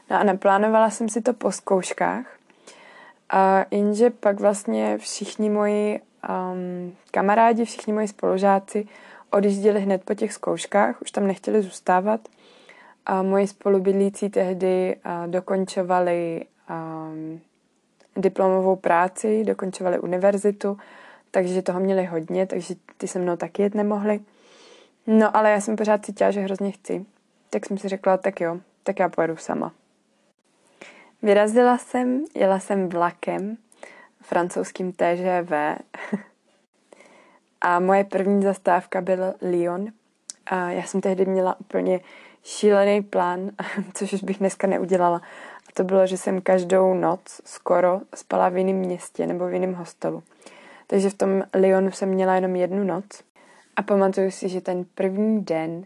No 0.10 0.20
a 0.20 0.24
naplánovala 0.24 0.90
jsem 0.90 1.10
si 1.10 1.22
to 1.22 1.34
po 1.34 1.52
zkouškách, 1.52 2.26
a 3.32 3.66
jenže 3.72 4.10
pak 4.10 4.40
vlastně 4.40 4.98
všichni 4.98 5.50
moji 5.50 6.00
um, 6.30 6.96
kamarádi, 7.12 7.66
všichni 7.66 7.94
moji 7.94 8.08
spolužáci 8.08 8.88
odjížděli 9.32 9.82
hned 9.82 10.04
po 10.04 10.14
těch 10.14 10.34
zkouškách, 10.34 11.02
už 11.02 11.12
tam 11.12 11.28
nechtěli 11.28 11.62
zůstávat. 11.62 12.22
A 13.06 13.24
moji 13.24 13.48
spolubydlící 13.48 14.30
tehdy 14.30 14.96
dokončovali 15.28 16.46
um, 16.70 17.42
diplomovou 18.16 18.76
práci, 18.76 19.44
dokončovali 19.44 20.00
univerzitu 20.00 20.78
takže 21.32 21.62
toho 21.62 21.80
měli 21.80 22.06
hodně, 22.06 22.48
takže 22.48 22.76
ty 22.98 23.08
se 23.08 23.20
mnou 23.20 23.36
taky 23.36 23.62
jet 23.62 23.76
nemohli. 23.76 24.20
No 25.08 25.38
ale 25.38 25.52
já 25.52 25.62
jsem 25.62 25.76
pořád 25.76 26.06
cítila, 26.06 26.32
že 26.32 26.40
hrozně 26.40 26.72
chci. 26.72 27.06
Tak 27.50 27.66
jsem 27.66 27.78
si 27.78 27.88
řekla, 27.88 28.18
tak 28.18 28.42
jo, 28.42 28.60
tak 28.84 29.00
já 29.00 29.10
pojedu 29.10 29.38
sama. 29.38 29.74
Vyrazila 31.22 31.78
jsem, 31.78 32.26
jela 32.36 32.60
jsem 32.60 32.90
vlakem, 32.90 33.58
francouzským 34.22 34.94
TGV. 34.94 35.52
a 37.62 37.80
moje 37.80 38.04
první 38.04 38.44
zastávka 38.44 39.02
byl 39.02 39.34
Lyon. 39.42 39.88
A 40.46 40.70
já 40.70 40.84
jsem 40.84 41.02
tehdy 41.02 41.26
měla 41.26 41.60
úplně 41.60 42.00
šílený 42.44 43.02
plán, 43.02 43.52
což 43.94 44.14
už 44.14 44.24
bych 44.24 44.38
dneska 44.38 44.68
neudělala. 44.68 45.22
A 45.70 45.72
to 45.74 45.84
bylo, 45.84 46.08
že 46.08 46.18
jsem 46.18 46.42
každou 46.42 46.94
noc 46.94 47.42
skoro 47.46 48.02
spala 48.16 48.50
v 48.50 48.58
jiném 48.58 48.76
městě 48.76 49.28
nebo 49.28 49.48
v 49.48 49.54
jiném 49.54 49.74
hostelu. 49.74 50.24
Takže 50.88 51.10
v 51.10 51.14
tom 51.14 51.44
Lyonu 51.54 51.92
jsem 51.92 52.10
měla 52.10 52.36
jenom 52.36 52.56
jednu 52.56 52.84
noc 52.84 53.06
a 53.76 53.82
pamatuju 53.82 54.32
si, 54.32 54.50
že 54.50 54.62
ten 54.62 54.86
první 54.96 55.44
den 55.44 55.86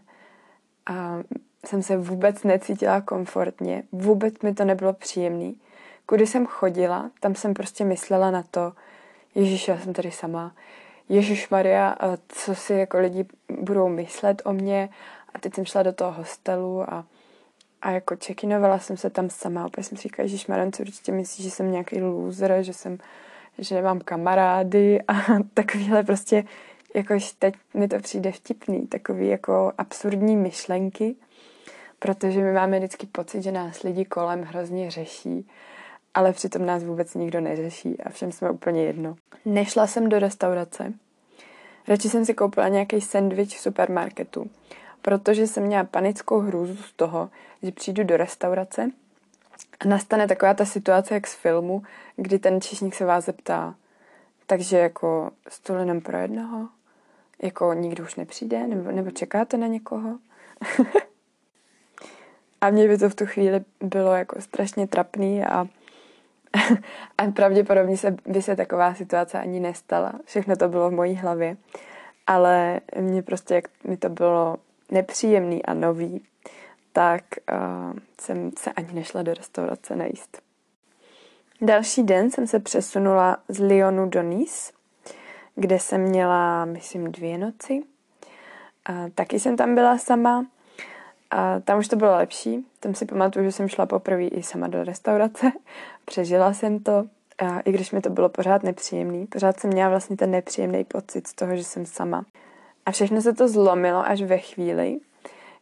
a 0.86 1.18
jsem 1.66 1.82
se 1.82 1.96
vůbec 1.96 2.44
necítila 2.44 3.00
komfortně, 3.00 3.82
vůbec 3.92 4.34
mi 4.42 4.54
to 4.54 4.64
nebylo 4.64 4.92
příjemný. 4.92 5.60
Kudy 6.06 6.26
jsem 6.26 6.46
chodila, 6.46 7.10
tam 7.20 7.34
jsem 7.34 7.54
prostě 7.54 7.84
myslela 7.84 8.30
na 8.30 8.44
to, 8.50 8.72
Ježíš, 9.34 9.68
já 9.68 9.78
jsem 9.78 9.92
tady 9.92 10.10
sama, 10.10 10.52
Ježíš 11.08 11.48
Maria, 11.48 11.96
co 12.28 12.54
si 12.54 12.72
jako 12.72 12.98
lidi 12.98 13.24
budou 13.60 13.88
myslet 13.88 14.42
o 14.44 14.52
mě. 14.52 14.88
A 15.34 15.38
teď 15.38 15.54
jsem 15.54 15.64
šla 15.64 15.82
do 15.82 15.92
toho 15.92 16.12
hostelu 16.12 16.92
a, 16.92 17.04
a 17.82 17.90
jako 17.90 18.16
čekinovala 18.16 18.78
jsem 18.78 18.96
se 18.96 19.10
tam 19.10 19.30
sama. 19.30 19.66
Opět 19.66 19.84
jsem 19.84 19.98
si 19.98 20.02
říkala, 20.02 20.24
Ježíš 20.24 20.46
Maria, 20.46 20.70
co 20.70 20.82
určitě 20.82 21.12
myslíš, 21.12 21.46
že 21.46 21.50
jsem 21.50 21.72
nějaký 21.72 22.02
loser, 22.02 22.62
že 22.62 22.72
jsem 22.72 22.98
že 23.58 23.74
nemám 23.74 24.00
kamarády 24.00 25.02
a 25.08 25.14
takovýhle 25.54 26.02
prostě, 26.02 26.44
jakož 26.94 27.32
teď 27.32 27.54
mi 27.74 27.88
to 27.88 27.98
přijde 27.98 28.32
vtipný, 28.32 28.86
takový 28.86 29.28
jako 29.28 29.72
absurdní 29.78 30.36
myšlenky, 30.36 31.16
protože 31.98 32.40
my 32.40 32.52
máme 32.52 32.78
vždycky 32.78 33.06
pocit, 33.06 33.42
že 33.42 33.52
nás 33.52 33.82
lidi 33.82 34.04
kolem 34.04 34.42
hrozně 34.42 34.90
řeší, 34.90 35.48
ale 36.16 36.32
přitom 36.32 36.66
nás 36.66 36.84
vůbec 36.84 37.14
nikdo 37.14 37.40
neřeší 37.40 38.00
a 38.00 38.10
všem 38.10 38.32
jsme 38.32 38.50
úplně 38.50 38.82
jedno. 38.84 39.16
Nešla 39.44 39.86
jsem 39.86 40.08
do 40.08 40.18
restaurace, 40.18 40.92
radši 41.88 42.08
jsem 42.08 42.24
si 42.24 42.34
koupila 42.34 42.68
nějaký 42.68 43.00
sendvič 43.00 43.56
v 43.56 43.60
supermarketu, 43.60 44.50
protože 45.02 45.46
jsem 45.46 45.62
měla 45.62 45.84
panickou 45.84 46.38
hrůzu 46.38 46.76
z 46.76 46.92
toho, 46.92 47.30
že 47.62 47.72
přijdu 47.72 48.04
do 48.04 48.16
restaurace 48.16 48.90
a 49.80 49.88
nastane 49.88 50.28
taková 50.28 50.54
ta 50.54 50.64
situace, 50.64 51.14
jak 51.14 51.26
z 51.26 51.34
filmu, 51.34 51.82
kdy 52.16 52.38
ten 52.38 52.60
číšník 52.60 52.94
se 52.94 53.04
vás 53.04 53.24
zeptá, 53.24 53.74
takže 54.46 54.78
jako 54.78 55.30
stůl 55.48 55.76
jenom 55.76 56.00
pro 56.00 56.18
jednoho? 56.18 56.68
Jako 57.42 57.72
nikdo 57.72 58.04
už 58.04 58.14
nepřijde? 58.14 58.66
Nebo, 58.66 58.90
nebo 58.90 59.10
čekáte 59.10 59.56
na 59.56 59.66
někoho? 59.66 60.18
a 62.60 62.70
mě 62.70 62.88
by 62.88 62.98
to 62.98 63.10
v 63.10 63.14
tu 63.14 63.26
chvíli 63.26 63.64
bylo 63.80 64.14
jako 64.14 64.40
strašně 64.40 64.86
trapný 64.86 65.44
a, 65.44 65.66
a 67.18 67.30
pravděpodobně 67.30 67.96
se, 67.96 68.16
by 68.26 68.42
se 68.42 68.56
taková 68.56 68.94
situace 68.94 69.40
ani 69.40 69.60
nestala. 69.60 70.12
Všechno 70.24 70.56
to 70.56 70.68
bylo 70.68 70.90
v 70.90 70.92
mojí 70.92 71.14
hlavě. 71.14 71.56
Ale 72.26 72.80
mě 73.00 73.22
prostě, 73.22 73.54
jak 73.54 73.64
mi 73.84 73.96
to 73.96 74.08
bylo 74.08 74.56
nepříjemný 74.90 75.64
a 75.64 75.74
nový, 75.74 76.24
tak 76.92 77.22
uh, 77.52 77.98
jsem 78.20 78.50
se 78.58 78.72
ani 78.72 78.92
nešla 78.92 79.22
do 79.22 79.34
restaurace 79.34 79.96
najíst. 79.96 80.42
Další 81.60 82.02
den 82.02 82.30
jsem 82.30 82.46
se 82.46 82.60
přesunula 82.60 83.36
z 83.48 83.58
Lyonu 83.58 84.08
do 84.08 84.22
Nice, 84.22 84.72
kde 85.54 85.78
jsem 85.78 86.00
měla, 86.00 86.64
myslím, 86.64 87.12
dvě 87.12 87.38
noci. 87.38 87.82
A 88.86 88.92
taky 89.14 89.40
jsem 89.40 89.56
tam 89.56 89.74
byla 89.74 89.98
sama. 89.98 90.46
A 91.36 91.60
tam 91.60 91.78
už 91.78 91.88
to 91.88 91.96
bylo 91.96 92.16
lepší. 92.16 92.66
Tam 92.80 92.94
si 92.94 93.06
pamatuju, 93.06 93.44
že 93.44 93.52
jsem 93.52 93.68
šla 93.68 93.86
poprvé 93.86 94.24
i 94.24 94.42
sama 94.42 94.66
do 94.66 94.84
restaurace. 94.84 95.52
Přežila 96.04 96.54
jsem 96.54 96.78
to, 96.78 97.04
a 97.38 97.60
i 97.60 97.72
když 97.72 97.92
mi 97.92 98.00
to 98.00 98.10
bylo 98.10 98.28
pořád 98.28 98.62
nepříjemný. 98.62 99.26
Pořád 99.26 99.60
jsem 99.60 99.70
měla 99.70 99.90
vlastně 99.90 100.16
ten 100.16 100.30
nepříjemný 100.30 100.84
pocit 100.84 101.26
z 101.26 101.34
toho, 101.34 101.56
že 101.56 101.64
jsem 101.64 101.86
sama. 101.86 102.24
A 102.86 102.90
všechno 102.90 103.22
se 103.22 103.32
to 103.32 103.48
zlomilo 103.48 104.06
až 104.06 104.22
ve 104.22 104.38
chvíli, 104.38 104.98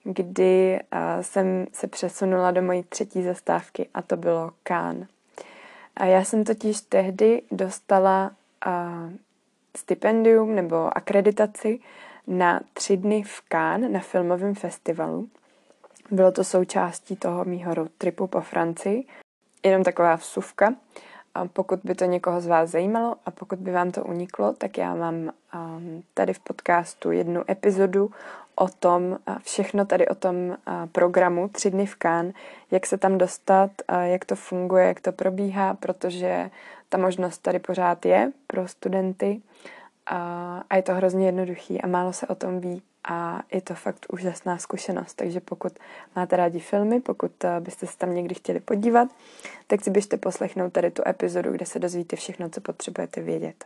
kdy 0.05 0.81
jsem 1.21 1.67
se 1.73 1.87
přesunula 1.87 2.51
do 2.51 2.63
mojí 2.63 2.83
třetí 2.83 3.23
zastávky 3.23 3.89
a 3.95 4.03
to 4.03 4.17
bylo 4.17 4.51
Kán. 4.63 5.07
A 5.97 6.05
já 6.05 6.25
jsem 6.25 6.45
totiž 6.45 6.81
tehdy 6.81 7.43
dostala 7.51 8.31
stipendium 9.77 10.55
nebo 10.55 10.97
akreditaci 10.97 11.81
na 12.27 12.61
tři 12.75 12.97
dny 12.97 13.23
v 13.23 13.43
Cannes 13.49 13.93
na 13.93 14.01
filmovém 14.01 14.55
festivalu. 14.55 15.29
Bylo 16.15 16.33
to 16.33 16.45
součástí 16.45 17.17
toho 17.17 17.45
mýho 17.45 17.75
road 17.75 17.91
tripu 17.99 18.27
po 18.27 18.41
Francii. 18.41 19.07
Jenom 19.65 19.83
taková 19.83 20.15
vsuvka. 20.15 20.75
A 21.35 21.47
pokud 21.47 21.81
by 21.85 21.95
to 21.95 22.05
někoho 22.05 22.41
z 22.41 22.47
vás 22.47 22.71
zajímalo 22.71 23.17
a 23.27 23.31
pokud 23.31 23.59
by 23.59 23.73
vám 23.73 23.91
to 23.91 24.05
uniklo, 24.05 24.53
tak 24.53 24.79
já 24.79 24.95
mám 24.95 25.15
um, 25.15 26.03
tady 26.15 26.35
v 26.35 26.39
podcastu 26.39 27.11
jednu 27.11 27.51
epizodu 27.51 28.11
o 28.55 28.69
tom, 28.69 29.19
všechno 29.43 29.85
tady 29.85 30.09
o 30.09 30.15
tom 30.15 30.57
programu 30.93 31.49
Tři 31.49 31.71
dny 31.71 31.87
v 31.87 31.95
Kán, 31.95 32.33
jak 32.71 32.87
se 32.87 32.99
tam 32.99 33.19
dostat, 33.19 33.71
jak 34.05 34.25
to 34.25 34.37
funguje, 34.37 34.87
jak 34.87 35.01
to 35.01 35.13
probíhá, 35.13 35.75
protože 35.75 36.51
ta 36.89 36.99
možnost 36.99 37.39
tady 37.39 37.59
pořád 37.59 38.07
je 38.07 38.33
pro 38.47 38.69
studenty 38.69 39.43
a 40.07 40.77
je 40.77 40.83
to 40.83 40.95
hrozně 40.95 41.27
jednoduchý 41.27 41.83
a 41.83 41.87
málo 41.87 42.13
se 42.13 42.27
o 42.27 42.35
tom 42.35 42.61
ví 42.61 42.83
a 43.09 43.43
je 43.53 43.61
to 43.61 43.75
fakt 43.75 44.07
úžasná 44.13 44.59
zkušenost. 44.59 45.15
Takže 45.15 45.41
pokud 45.41 45.73
máte 46.17 46.37
rádi 46.37 46.61
filmy, 46.61 47.01
pokud 47.01 47.45
eh, 47.45 47.61
byste 47.61 47.87
se 47.87 47.99
tam 47.99 48.15
někdy 48.15 48.35
chtěli 48.35 48.61
podívat, 48.61 49.09
tak 49.67 49.81
si 49.81 49.91
běžte 49.91 50.17
poslechnout 50.17 50.73
tady 50.73 50.91
tu 50.91 51.03
epizodu, 51.09 51.53
kde 51.53 51.67
se 51.67 51.79
dozvíte 51.79 52.17
všechno, 52.17 52.49
co 52.51 52.61
potřebujete 52.61 53.21
vědět. 53.21 53.65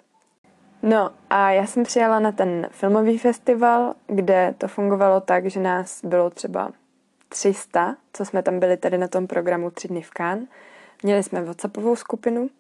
No 0.82 1.10
a 1.30 1.50
já 1.50 1.66
jsem 1.66 1.82
přijela 1.82 2.20
na 2.20 2.32
ten 2.32 2.68
filmový 2.70 3.18
festival, 3.18 3.94
kde 4.06 4.54
to 4.58 4.68
fungovalo 4.68 5.20
tak, 5.20 5.46
že 5.46 5.60
nás 5.60 6.04
bylo 6.04 6.30
třeba 6.30 6.72
300, 7.28 7.96
co 8.12 8.24
jsme 8.24 8.42
tam 8.42 8.60
byli 8.60 8.76
tady 8.76 8.98
na 8.98 9.08
tom 9.08 9.26
programu 9.26 9.70
tři 9.70 9.88
dny 9.88 10.02
v 10.02 10.10
Cannes. 10.10 10.48
Měli 11.02 11.22
jsme 11.22 11.42
WhatsAppovou 11.42 11.96
skupinu 11.96 12.50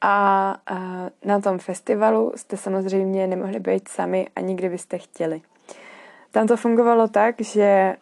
a, 0.00 0.50
a 0.66 0.76
na 1.24 1.40
tom 1.40 1.58
festivalu 1.58 2.32
jste 2.36 2.56
samozřejmě 2.56 3.26
nemohli 3.26 3.60
být 3.60 3.88
sami, 3.88 4.28
ani 4.36 4.54
kdybyste 4.54 4.98
chtěli. 4.98 5.42
Tam 6.32 6.46
to 6.46 6.56
fungovalo 6.56 7.08
tak, 7.08 7.40
že 7.40 7.96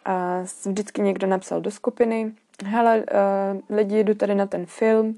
vždycky 0.65 1.01
někdo 1.01 1.27
napsal 1.27 1.61
do 1.61 1.71
skupiny, 1.71 2.31
hele, 2.65 3.05
lidi, 3.69 4.03
jdu 4.03 4.15
tady 4.15 4.35
na 4.35 4.45
ten 4.45 4.65
film, 4.65 5.17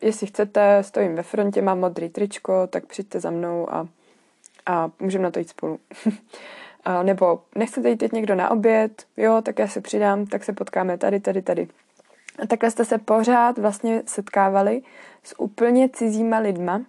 jestli 0.00 0.26
chcete, 0.26 0.78
stojím 0.82 1.14
ve 1.14 1.22
frontě, 1.22 1.62
mám 1.62 1.80
modrý 1.80 2.08
tričko, 2.08 2.66
tak 2.66 2.86
přijďte 2.86 3.20
za 3.20 3.30
mnou 3.30 3.74
a, 3.74 3.88
a 4.66 4.90
můžeme 5.00 5.24
na 5.24 5.30
to 5.30 5.38
jít 5.38 5.48
spolu. 5.48 5.78
nebo 7.02 7.40
nechcete 7.54 7.90
jít 7.90 7.96
teď 7.96 8.12
někdo 8.12 8.34
na 8.34 8.50
oběd, 8.50 9.06
jo, 9.16 9.42
tak 9.42 9.58
já 9.58 9.68
se 9.68 9.80
přidám, 9.80 10.26
tak 10.26 10.44
se 10.44 10.52
potkáme 10.52 10.98
tady, 10.98 11.20
tady, 11.20 11.42
tady. 11.42 11.68
A 12.38 12.46
takhle 12.46 12.70
jste 12.70 12.84
se 12.84 12.98
pořád 12.98 13.58
vlastně 13.58 14.02
setkávali 14.06 14.82
s 15.22 15.40
úplně 15.40 15.88
cizíma 15.88 16.38
lidma, 16.38 16.80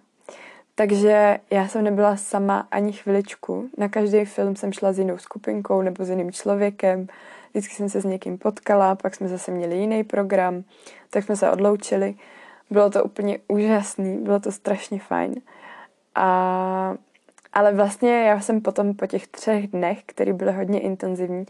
takže 0.78 1.38
já 1.50 1.68
jsem 1.68 1.84
nebyla 1.84 2.16
sama 2.16 2.68
ani 2.70 2.92
chviličku. 2.92 3.68
Na 3.78 3.88
každý 3.88 4.24
film 4.24 4.56
jsem 4.56 4.72
šla 4.72 4.92
s 4.92 4.98
jinou 4.98 5.18
skupinkou 5.18 5.82
nebo 5.82 6.04
s 6.04 6.10
jiným 6.10 6.32
člověkem. 6.32 7.06
Vždycky 7.50 7.74
jsem 7.74 7.88
se 7.88 8.00
s 8.00 8.04
někým 8.04 8.38
potkala, 8.38 8.94
pak 8.94 9.14
jsme 9.14 9.28
zase 9.28 9.50
měli 9.50 9.76
jiný 9.76 10.04
program, 10.04 10.62
tak 11.10 11.24
jsme 11.24 11.36
se 11.36 11.50
odloučili. 11.50 12.14
Bylo 12.70 12.90
to 12.90 13.04
úplně 13.04 13.38
úžasný, 13.48 14.18
bylo 14.18 14.40
to 14.40 14.52
strašně 14.52 14.98
fajn. 14.98 15.34
A, 16.14 16.94
ale 17.52 17.72
vlastně 17.72 18.22
já 18.22 18.40
jsem 18.40 18.60
potom 18.60 18.94
po 18.94 19.06
těch 19.06 19.26
třech 19.26 19.68
dnech, 19.68 19.98
které 20.06 20.32
byly 20.32 20.52
hodně 20.52 20.80
intenzivní, 20.80 21.46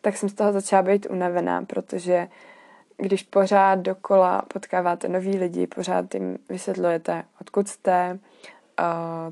tak 0.00 0.16
jsem 0.16 0.28
z 0.28 0.34
toho 0.34 0.52
začala 0.52 0.82
být 0.82 1.06
unavená, 1.10 1.62
protože 1.62 2.28
když 2.96 3.22
pořád 3.22 3.74
dokola 3.74 4.42
potkáváte 4.52 5.08
nový 5.08 5.38
lidi, 5.38 5.66
pořád 5.66 6.14
jim 6.14 6.38
vysvětlujete, 6.48 7.24
odkud 7.40 7.68
jste, 7.68 8.18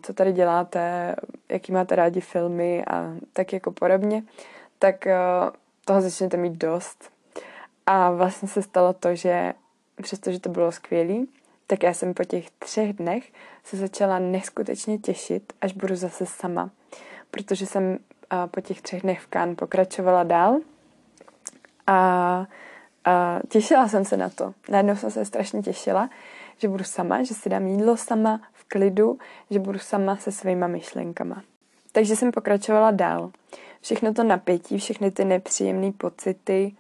co 0.03 0.13
tady 0.13 0.33
děláte, 0.33 1.15
jaký 1.49 1.73
máte 1.73 1.97
rádi 1.97 2.21
filmy 2.21 2.85
a 2.85 3.15
tak 3.33 3.53
jako 3.53 3.71
podobně, 3.71 4.23
tak 4.79 5.07
toho 5.85 6.01
začnete 6.01 6.37
mít 6.37 6.53
dost. 6.53 7.11
A 7.87 8.11
vlastně 8.11 8.49
se 8.49 8.63
stalo 8.63 8.93
to, 8.93 9.15
že 9.15 9.53
přestože 10.03 10.41
to 10.41 10.49
bylo 10.49 10.73
skvělé, 10.73 11.25
tak 11.67 11.83
já 11.83 11.95
jsem 11.95 12.15
po 12.15 12.25
těch 12.25 12.51
třech 12.51 12.93
dnech 12.93 13.33
se 13.65 13.77
začala 13.77 14.19
neskutečně 14.19 14.99
těšit, 14.99 15.53
až 15.61 15.73
budu 15.73 15.97
zase 15.97 16.27
sama. 16.27 16.71
Protože 17.31 17.67
jsem 17.67 17.99
po 18.51 18.61
těch 18.61 18.83
třech 18.83 19.03
dnech 19.03 19.21
v 19.21 19.27
Kán 19.27 19.57
pokračovala 19.57 20.23
dál 20.23 20.59
a, 21.87 22.47
a 23.05 23.41
těšila 23.49 23.89
jsem 23.89 24.05
se 24.05 24.17
na 24.17 24.29
to. 24.29 24.55
Najednou 24.69 24.97
jsem 24.97 25.11
se 25.11 25.25
strašně 25.25 25.63
těšila, 25.63 26.11
že 26.59 26.69
budu 26.69 26.85
sama, 26.85 27.23
že 27.23 27.35
si 27.35 27.49
dám 27.49 27.67
jídlo 27.67 27.97
sama 27.97 28.41
klidu, 28.73 29.19
že 29.51 29.59
budu 29.59 29.79
sama 29.79 30.17
se 30.17 30.33
svýma 30.33 30.67
myšlenkama. 30.67 31.43
Takže 31.93 32.17
jsem 32.17 32.33
pokračovala 32.33 32.91
dál. 32.91 33.31
Všechno 33.81 34.15
to 34.15 34.25
napětí, 34.25 34.79
všechny 34.79 35.11
ty 35.11 35.25
nepříjemné 35.25 35.93
pocity 35.93 36.75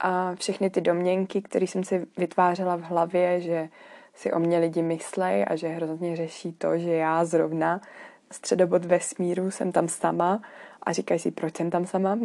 a 0.00 0.34
všechny 0.34 0.70
ty 0.70 0.80
domněnky, 0.80 1.42
které 1.42 1.66
jsem 1.66 1.84
si 1.84 2.06
vytvářela 2.16 2.76
v 2.76 2.82
hlavě, 2.82 3.40
že 3.40 3.68
si 4.14 4.32
o 4.32 4.38
mě 4.38 4.58
lidi 4.58 4.82
myslej 4.82 5.44
a 5.48 5.56
že 5.56 5.68
hrozně 5.68 6.16
řeší 6.16 6.52
to, 6.52 6.78
že 6.78 6.92
já 6.92 7.24
zrovna 7.24 7.80
středobod 8.30 8.84
vesmíru 8.84 9.50
jsem 9.50 9.72
tam 9.72 9.88
sama 9.88 10.42
a 10.82 10.92
říkají 10.92 11.20
si, 11.20 11.30
proč 11.30 11.56
jsem 11.56 11.70
tam 11.70 11.86
sama. 11.86 12.18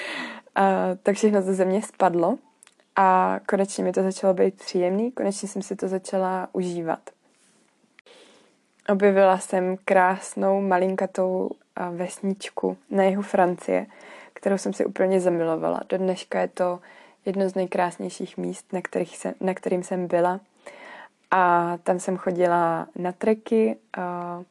a, 0.54 0.94
tak 1.02 1.16
všechno 1.16 1.42
ze 1.42 1.54
země 1.54 1.82
spadlo 1.82 2.38
a 2.96 3.40
konečně 3.48 3.84
mi 3.84 3.92
to 3.92 4.02
začalo 4.02 4.34
být 4.34 4.54
příjemný, 4.54 5.12
konečně 5.12 5.48
jsem 5.48 5.62
si 5.62 5.76
to 5.76 5.88
začala 5.88 6.48
užívat. 6.52 7.15
Objevila 8.88 9.38
jsem 9.38 9.76
krásnou 9.84 10.60
malinkatou 10.60 11.50
vesničku 11.90 12.76
na 12.90 13.04
jihu 13.04 13.22
Francie, 13.22 13.86
kterou 14.32 14.58
jsem 14.58 14.72
si 14.72 14.84
úplně 14.84 15.20
zamilovala. 15.20 15.80
Do 15.88 15.98
dneška 15.98 16.40
je 16.40 16.48
to 16.48 16.80
jedno 17.24 17.48
z 17.48 17.54
nejkrásnějších 17.54 18.36
míst, 18.36 18.72
na, 18.72 18.80
kterých 18.82 19.16
jsem, 19.16 19.34
na 19.40 19.54
kterým 19.54 19.82
jsem 19.82 20.06
byla. 20.06 20.40
A 21.30 21.72
tam 21.82 21.98
jsem 21.98 22.16
chodila 22.16 22.86
na 22.96 23.12
treky. 23.12 23.76
A 23.96 24.42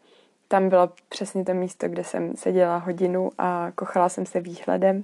tam 0.48 0.70
bylo 0.70 0.90
přesně 1.10 1.46
to 1.46 1.54
místo, 1.54 1.88
kde 1.88 2.04
jsem 2.04 2.36
seděla 2.36 2.78
hodinu 2.78 3.32
a 3.38 3.72
kochala 3.76 4.10
jsem 4.10 4.26
se 4.26 4.40
výhledem 4.40 5.04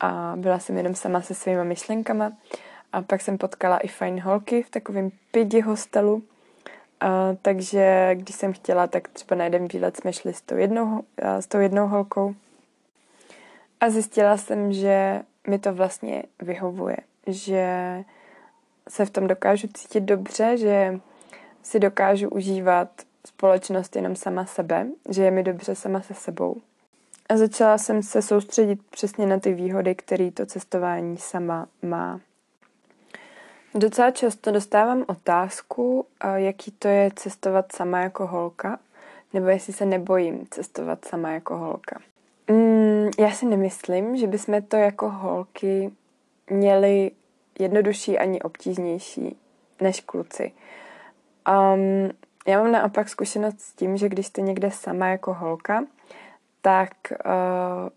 a 0.00 0.32
byla 0.36 0.58
jsem 0.58 0.76
jenom 0.76 0.94
sama 0.94 1.20
se 1.20 1.34
svýma 1.34 1.64
myšlenkama 1.64 2.32
a 2.92 3.02
pak 3.02 3.20
jsem 3.20 3.38
potkala 3.38 3.78
i 3.78 3.88
fajn 3.88 4.20
holky 4.20 4.62
v 4.62 4.70
takovém 4.70 5.10
pidi 5.30 5.60
hostelu, 5.60 6.22
takže 7.42 8.10
když 8.14 8.36
jsem 8.36 8.52
chtěla, 8.52 8.86
tak 8.86 9.08
třeba 9.08 9.36
na 9.36 9.44
jeden 9.44 9.68
výlet 9.68 9.96
jsme 9.96 10.12
šli 10.12 10.34
s 10.34 10.42
tou 10.42 10.56
jednou, 10.56 11.02
s 11.22 11.46
tou 11.46 11.58
jednou 11.58 11.86
holkou 11.86 12.34
a 13.80 13.90
zjistila 13.90 14.36
jsem, 14.36 14.72
že 14.72 15.22
mi 15.48 15.58
to 15.58 15.74
vlastně 15.74 16.22
vyhovuje, 16.42 16.96
že 17.26 17.64
se 18.88 19.04
v 19.04 19.10
tom 19.10 19.26
dokážu 19.26 19.68
cítit 19.74 20.00
dobře, 20.00 20.56
že 20.56 21.00
si 21.62 21.80
dokážu 21.80 22.28
užívat 22.28 22.88
společnost 23.26 23.96
jenom 23.96 24.16
sama 24.16 24.46
sebe, 24.46 24.86
že 25.08 25.22
je 25.22 25.30
mi 25.30 25.42
dobře 25.42 25.74
sama 25.74 26.00
se 26.00 26.14
sebou. 26.14 26.60
A 27.28 27.36
začala 27.36 27.78
jsem 27.78 28.02
se 28.02 28.22
soustředit 28.22 28.80
přesně 28.90 29.26
na 29.26 29.40
ty 29.40 29.54
výhody, 29.54 29.94
které 29.94 30.30
to 30.30 30.46
cestování 30.46 31.16
sama 31.16 31.66
má. 31.82 32.20
Docela 33.78 34.10
často 34.10 34.52
dostávám 34.52 35.04
otázku, 35.08 36.06
jaký 36.34 36.70
to 36.70 36.88
je 36.88 37.10
cestovat 37.16 37.72
sama 37.72 38.00
jako 38.00 38.26
holka, 38.26 38.78
nebo 39.32 39.46
jestli 39.46 39.72
se 39.72 39.86
nebojím 39.86 40.46
cestovat 40.50 41.04
sama 41.04 41.30
jako 41.30 41.56
holka. 41.56 42.00
Mm, 42.50 43.10
já 43.18 43.30
si 43.30 43.46
nemyslím, 43.46 44.16
že 44.16 44.26
bychom 44.26 44.62
to 44.62 44.76
jako 44.76 45.10
holky 45.10 45.90
měli 46.50 47.10
jednodušší 47.58 48.18
ani 48.18 48.42
obtížnější 48.42 49.36
než 49.80 50.00
kluci. 50.00 50.52
Um, 51.48 52.10
já 52.46 52.62
mám 52.62 52.72
naopak 52.72 53.08
zkušenost 53.08 53.60
s 53.60 53.72
tím, 53.72 53.96
že 53.96 54.08
když 54.08 54.26
jste 54.26 54.40
někde 54.40 54.70
sama 54.70 55.08
jako 55.08 55.34
holka, 55.34 55.84
tak 56.60 56.92
uh, 57.10 57.88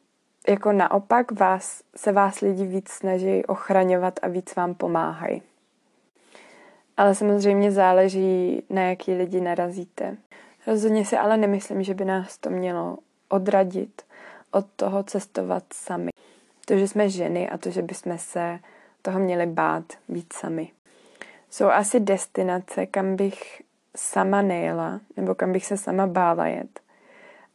jako 0.47 0.71
naopak 0.71 1.31
vás, 1.31 1.83
se 1.95 2.11
vás 2.11 2.39
lidi 2.41 2.65
víc 2.65 2.89
snaží 2.89 3.45
ochraňovat 3.45 4.19
a 4.21 4.27
víc 4.27 4.55
vám 4.55 4.75
pomáhají. 4.75 5.41
Ale 6.99 7.15
samozřejmě 7.15 7.71
záleží, 7.71 8.63
na 8.69 8.81
jaký 8.81 9.13
lidi 9.13 9.41
narazíte. 9.41 10.17
Rozhodně 10.67 11.05
si 11.05 11.17
ale 11.17 11.37
nemyslím, 11.37 11.83
že 11.83 11.93
by 11.93 12.05
nás 12.05 12.37
to 12.37 12.49
mělo 12.49 12.97
odradit 13.29 14.01
od 14.51 14.65
toho 14.75 15.03
cestovat 15.03 15.63
sami. 15.73 16.09
To, 16.65 16.77
že 16.77 16.87
jsme 16.87 17.09
ženy 17.09 17.49
a 17.49 17.57
to, 17.57 17.69
že 17.69 17.81
bychom 17.81 18.17
se 18.17 18.59
toho 19.01 19.19
měli 19.19 19.45
bát 19.45 19.83
být 20.07 20.33
sami. 20.33 20.71
Jsou 21.49 21.65
asi 21.65 21.99
destinace, 21.99 22.85
kam 22.85 23.15
bych 23.15 23.61
sama 23.95 24.41
nejela, 24.41 24.99
nebo 25.17 25.35
kam 25.35 25.51
bych 25.51 25.65
se 25.65 25.77
sama 25.77 26.07
bála 26.07 26.47
jet. 26.47 26.79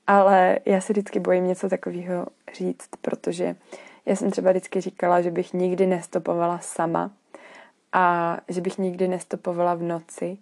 Ale 0.06 0.58
já 0.64 0.80
se 0.80 0.92
vždycky 0.92 1.20
bojím 1.20 1.46
něco 1.46 1.68
takového 1.68 2.26
říct, 2.54 2.88
protože 3.00 3.56
já 4.06 4.16
jsem 4.16 4.30
třeba 4.30 4.50
vždycky 4.50 4.80
říkala, 4.80 5.20
že 5.20 5.30
bych 5.30 5.52
nikdy 5.52 5.86
nestopovala 5.86 6.58
sama 6.58 7.10
a 7.94 8.36
že 8.48 8.60
bych 8.60 8.78
nikdy 8.78 9.08
nestopovala 9.08 9.74
v 9.74 9.82
noci. 9.82 10.38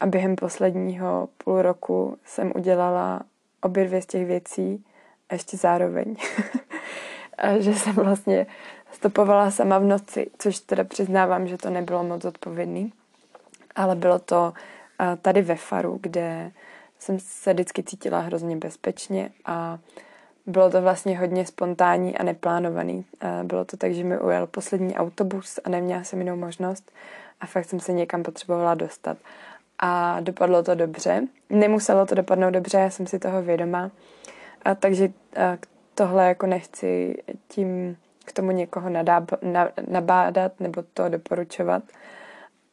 A 0.00 0.06
během 0.06 0.36
posledního 0.36 1.28
půl 1.44 1.62
roku 1.62 2.18
jsem 2.24 2.52
udělala 2.54 3.20
obě 3.60 3.84
dvě 3.84 4.02
z 4.02 4.06
těch 4.06 4.26
věcí 4.26 4.84
ještě 5.32 5.56
zároveň. 5.56 6.16
že 7.58 7.74
jsem 7.74 7.94
vlastně 7.94 8.46
stopovala 8.92 9.50
sama 9.50 9.78
v 9.78 9.84
noci, 9.84 10.30
což 10.38 10.58
teda 10.58 10.84
přiznávám, 10.84 11.46
že 11.46 11.58
to 11.58 11.70
nebylo 11.70 12.04
moc 12.04 12.24
odpovědný. 12.24 12.92
Ale 13.74 13.96
bylo 13.96 14.18
to 14.18 14.52
tady 15.22 15.42
ve 15.42 15.54
Faru, 15.54 15.98
kde 16.02 16.52
jsem 16.98 17.18
se 17.20 17.52
vždycky 17.52 17.82
cítila 17.82 18.20
hrozně 18.20 18.56
bezpečně 18.56 19.30
a 19.44 19.78
bylo 20.48 20.70
to 20.70 20.82
vlastně 20.82 21.18
hodně 21.18 21.46
spontánní 21.46 22.18
a 22.18 22.22
neplánovaný. 22.22 23.04
Bylo 23.42 23.64
to 23.64 23.76
tak, 23.76 23.92
že 23.92 24.04
mi 24.04 24.18
ujel 24.18 24.46
poslední 24.46 24.96
autobus 24.96 25.58
a 25.64 25.68
neměla 25.68 26.04
jsem 26.04 26.18
jinou 26.18 26.36
možnost 26.36 26.92
a 27.40 27.46
fakt 27.46 27.64
jsem 27.64 27.80
se 27.80 27.92
někam 27.92 28.22
potřebovala 28.22 28.74
dostat. 28.74 29.18
A 29.78 30.20
dopadlo 30.20 30.62
to 30.62 30.74
dobře. 30.74 31.22
Nemuselo 31.50 32.06
to 32.06 32.14
dopadnout 32.14 32.50
dobře, 32.50 32.78
já 32.78 32.90
jsem 32.90 33.06
si 33.06 33.18
toho 33.18 33.42
vědomá. 33.42 33.90
A 34.62 34.74
takže 34.74 35.08
a 35.36 35.58
tohle 35.94 36.28
jako 36.28 36.46
nechci 36.46 37.16
tím 37.48 37.96
k 38.24 38.32
tomu 38.32 38.50
někoho 38.50 38.90
nadáb, 38.90 39.24
na, 39.42 39.68
nabádat 39.88 40.60
nebo 40.60 40.82
to 40.94 41.08
doporučovat, 41.08 41.82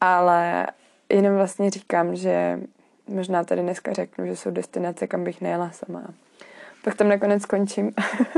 ale 0.01 0.67
jenom 1.09 1.35
vlastně 1.35 1.69
říkám, 1.69 2.15
že 2.15 2.59
možná 3.07 3.43
tady 3.43 3.61
dneska 3.61 3.93
řeknu, 3.93 4.25
že 4.25 4.35
jsou 4.35 4.51
destinace, 4.51 5.07
kam 5.07 5.23
bych 5.23 5.41
nejela 5.41 5.71
sama. 5.71 6.03
Pak 6.85 6.95
tam 6.95 7.07
nakonec 7.09 7.43
skončím. 7.43 7.91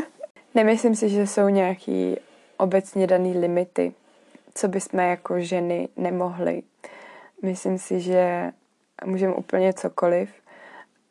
Nemyslím 0.56 0.96
si, 0.96 1.10
že 1.10 1.28
jsou 1.28 1.50
nějaký 1.50 2.18
obecně 2.58 3.08
daný 3.08 3.38
limity, 3.38 3.94
co 4.56 4.68
bychom 4.68 5.00
jako 5.00 5.40
ženy 5.40 5.90
nemohli. 5.98 6.64
Myslím 7.42 7.78
si, 7.78 8.00
že 8.00 8.52
můžeme 9.06 9.34
úplně 9.34 9.74
cokoliv. 9.74 10.30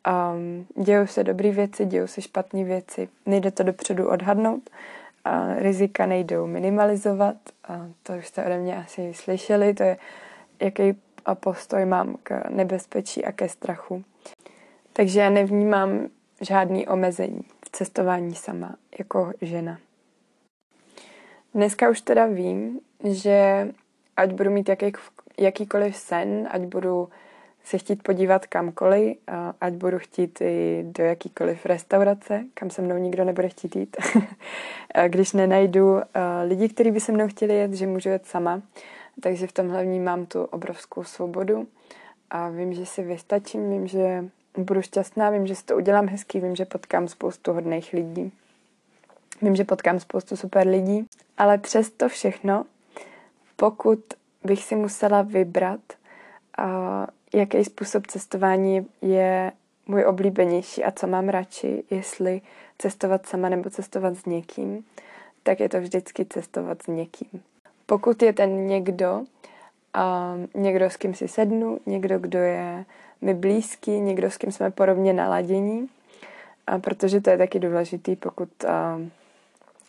Um, 0.07 0.83
dějou 0.83 1.07
se 1.07 1.23
dobré 1.23 1.51
věci, 1.51 1.85
dějou 1.85 2.07
se 2.07 2.21
špatné 2.21 2.63
věci. 2.63 3.09
Nejde 3.25 3.51
to 3.51 3.63
dopředu 3.63 4.09
odhadnout. 4.09 4.69
A 5.25 5.53
rizika 5.55 6.05
nejdou 6.05 6.47
minimalizovat. 6.47 7.35
A 7.67 7.87
to 8.03 8.13
už 8.13 8.27
jste 8.27 8.45
ode 8.45 8.57
mě 8.57 8.77
asi 8.77 9.13
slyšeli. 9.13 9.73
To 9.73 9.83
je, 9.83 9.97
jaký 10.61 10.97
postoj 11.33 11.85
mám 11.85 12.17
k 12.23 12.49
nebezpečí 12.49 13.25
a 13.25 13.31
ke 13.31 13.49
strachu. 13.49 14.03
Takže 14.93 15.19
já 15.19 15.29
nevnímám 15.29 16.09
žádný 16.41 16.87
omezení 16.87 17.41
v 17.65 17.69
cestování 17.71 18.35
sama 18.35 18.75
jako 18.99 19.31
žena. 19.41 19.79
Dneska 21.53 21.89
už 21.89 22.01
teda 22.01 22.25
vím, 22.25 22.79
že 23.03 23.67
ať 24.17 24.31
budu 24.31 24.51
mít 24.51 24.69
jaký, 24.69 24.91
jakýkoliv 25.39 25.95
sen, 25.95 26.47
ať 26.51 26.61
budu 26.61 27.09
se 27.63 27.77
chtít 27.77 28.03
podívat 28.03 28.45
kamkoliv, 28.45 29.17
ať 29.61 29.73
budu 29.73 29.99
chtít 29.99 30.41
i 30.41 30.85
do 30.87 31.03
jakýkoliv 31.03 31.65
restaurace, 31.65 32.43
kam 32.53 32.69
se 32.69 32.81
mnou 32.81 32.97
nikdo 32.97 33.23
nebude 33.23 33.49
chtít 33.49 33.75
jít. 33.75 33.97
Když 35.07 35.33
nenajdu 35.33 36.01
lidi, 36.43 36.69
kteří 36.69 36.91
by 36.91 36.99
se 36.99 37.11
mnou 37.11 37.27
chtěli 37.27 37.53
jet, 37.53 37.73
že 37.73 37.87
můžu 37.87 38.09
jet 38.09 38.25
sama. 38.25 38.61
Takže 39.21 39.47
v 39.47 39.51
tomhle 39.51 39.83
vnímám 39.83 40.25
tu 40.25 40.43
obrovskou 40.43 41.03
svobodu 41.03 41.67
a 42.29 42.49
vím, 42.49 42.73
že 42.73 42.85
si 42.85 43.03
vystačím, 43.03 43.69
vím, 43.69 43.87
že 43.87 44.29
budu 44.57 44.81
šťastná, 44.81 45.29
vím, 45.29 45.47
že 45.47 45.55
si 45.55 45.65
to 45.65 45.75
udělám 45.75 46.07
hezký, 46.07 46.39
vím, 46.39 46.55
že 46.55 46.65
potkám 46.65 47.07
spoustu 47.07 47.53
hodných 47.53 47.93
lidí. 47.93 48.31
Vím, 49.41 49.55
že 49.55 49.63
potkám 49.63 49.99
spoustu 49.99 50.35
super 50.37 50.67
lidí, 50.67 51.07
ale 51.37 51.57
přes 51.57 51.89
to 51.89 52.09
všechno, 52.09 52.65
pokud 53.55 53.99
bych 54.43 54.63
si 54.63 54.75
musela 54.75 55.21
vybrat, 55.21 55.79
jaký 57.33 57.63
způsob 57.63 58.07
cestování 58.07 58.87
je 59.01 59.51
můj 59.87 60.05
oblíbenější 60.05 60.83
a 60.83 60.91
co 60.91 61.07
mám 61.07 61.29
radši, 61.29 61.83
jestli 61.89 62.41
cestovat 62.77 63.25
sama 63.25 63.49
nebo 63.49 63.69
cestovat 63.69 64.15
s 64.17 64.25
někým, 64.25 64.85
tak 65.43 65.59
je 65.59 65.69
to 65.69 65.81
vždycky 65.81 66.25
cestovat 66.25 66.81
s 66.83 66.87
někým. 66.87 67.41
Pokud 67.85 68.21
je 68.21 68.33
ten 68.33 68.67
někdo, 68.67 69.23
někdo, 70.55 70.85
s 70.85 70.97
kým 70.97 71.13
si 71.13 71.27
sednu, 71.27 71.79
někdo, 71.85 72.19
kdo 72.19 72.39
je 72.39 72.85
mi 73.21 73.33
blízký, 73.33 73.91
někdo, 73.91 74.31
s 74.31 74.37
kým 74.37 74.51
jsme 74.51 74.71
podobně 74.71 75.13
naladění, 75.13 75.89
a 76.67 76.79
protože 76.79 77.21
to 77.21 77.29
je 77.29 77.37
taky 77.37 77.59
důležitý, 77.59 78.15
pokud 78.15 78.49
uh, 78.63 78.69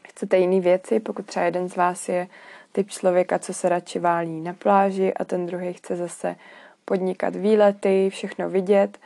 chcete 0.09 0.39
jiné 0.39 0.61
věci, 0.61 1.01
pokud 1.01 1.27
třeba 1.27 1.45
jeden 1.45 1.69
z 1.69 1.77
vás 1.77 2.09
je 2.09 2.29
typ 2.73 2.91
člověka, 2.91 3.39
co 3.39 3.55
se 3.55 3.69
radši 3.69 3.99
válí 3.99 4.41
na 4.41 4.55
pláži 4.55 5.15
a 5.15 5.25
ten 5.25 5.47
druhý 5.47 5.73
chce 5.73 5.97
zase 5.97 6.37
podnikat 6.85 7.37
výlety, 7.37 8.11
všechno 8.11 8.51
vidět, 8.51 8.99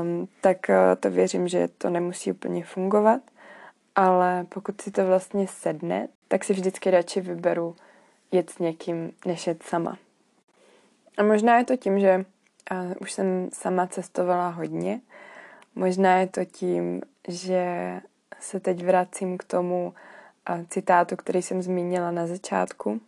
um, 0.00 0.28
tak 0.40 0.70
to 1.00 1.10
věřím, 1.10 1.48
že 1.48 1.68
to 1.78 1.90
nemusí 1.90 2.32
úplně 2.32 2.64
fungovat, 2.64 3.20
ale 3.96 4.46
pokud 4.48 4.80
si 4.80 4.90
to 4.90 5.06
vlastně 5.06 5.46
sedne, 5.48 6.08
tak 6.28 6.44
si 6.44 6.52
vždycky 6.52 6.90
radši 6.90 7.20
vyberu 7.20 7.76
jet 8.32 8.50
s 8.50 8.58
někým, 8.58 9.12
než 9.26 9.46
jet 9.46 9.62
sama. 9.62 9.98
A 11.16 11.22
možná 11.22 11.58
je 11.58 11.64
to 11.64 11.76
tím, 11.76 12.00
že 12.00 12.24
uh, 12.70 12.92
už 13.00 13.12
jsem 13.12 13.48
sama 13.52 13.86
cestovala 13.86 14.48
hodně, 14.48 15.00
možná 15.74 16.16
je 16.16 16.26
to 16.26 16.44
tím, 16.44 17.02
že 17.28 18.00
se 18.40 18.60
teď 18.60 18.84
vracím 18.84 19.38
k 19.38 19.44
tomu 19.44 19.94
citátu, 20.68 21.16
který 21.16 21.42
jsem 21.42 21.62
zmínila 21.62 22.10
na 22.10 22.26
začátku, 22.26 23.00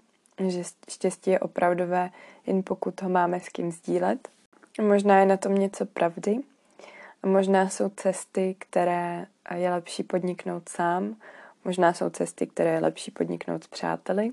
že 0.48 0.62
štěstí 0.90 1.30
je 1.30 1.38
opravdové, 1.38 2.10
jen 2.46 2.62
pokud 2.62 3.02
ho 3.02 3.08
máme 3.08 3.40
s 3.40 3.48
kým 3.48 3.72
sdílet. 3.72 4.28
Možná 4.80 5.20
je 5.20 5.26
na 5.26 5.36
tom 5.36 5.54
něco 5.54 5.86
pravdy. 5.86 6.38
A 7.22 7.26
možná 7.26 7.68
jsou 7.68 7.88
cesty, 7.88 8.56
které 8.58 9.26
je 9.54 9.70
lepší 9.70 10.02
podniknout 10.02 10.68
sám. 10.68 11.16
Možná 11.64 11.92
jsou 11.92 12.10
cesty, 12.10 12.46
které 12.46 12.70
je 12.70 12.80
lepší 12.80 13.10
podniknout 13.10 13.64
s 13.64 13.66
přáteli. 13.66 14.30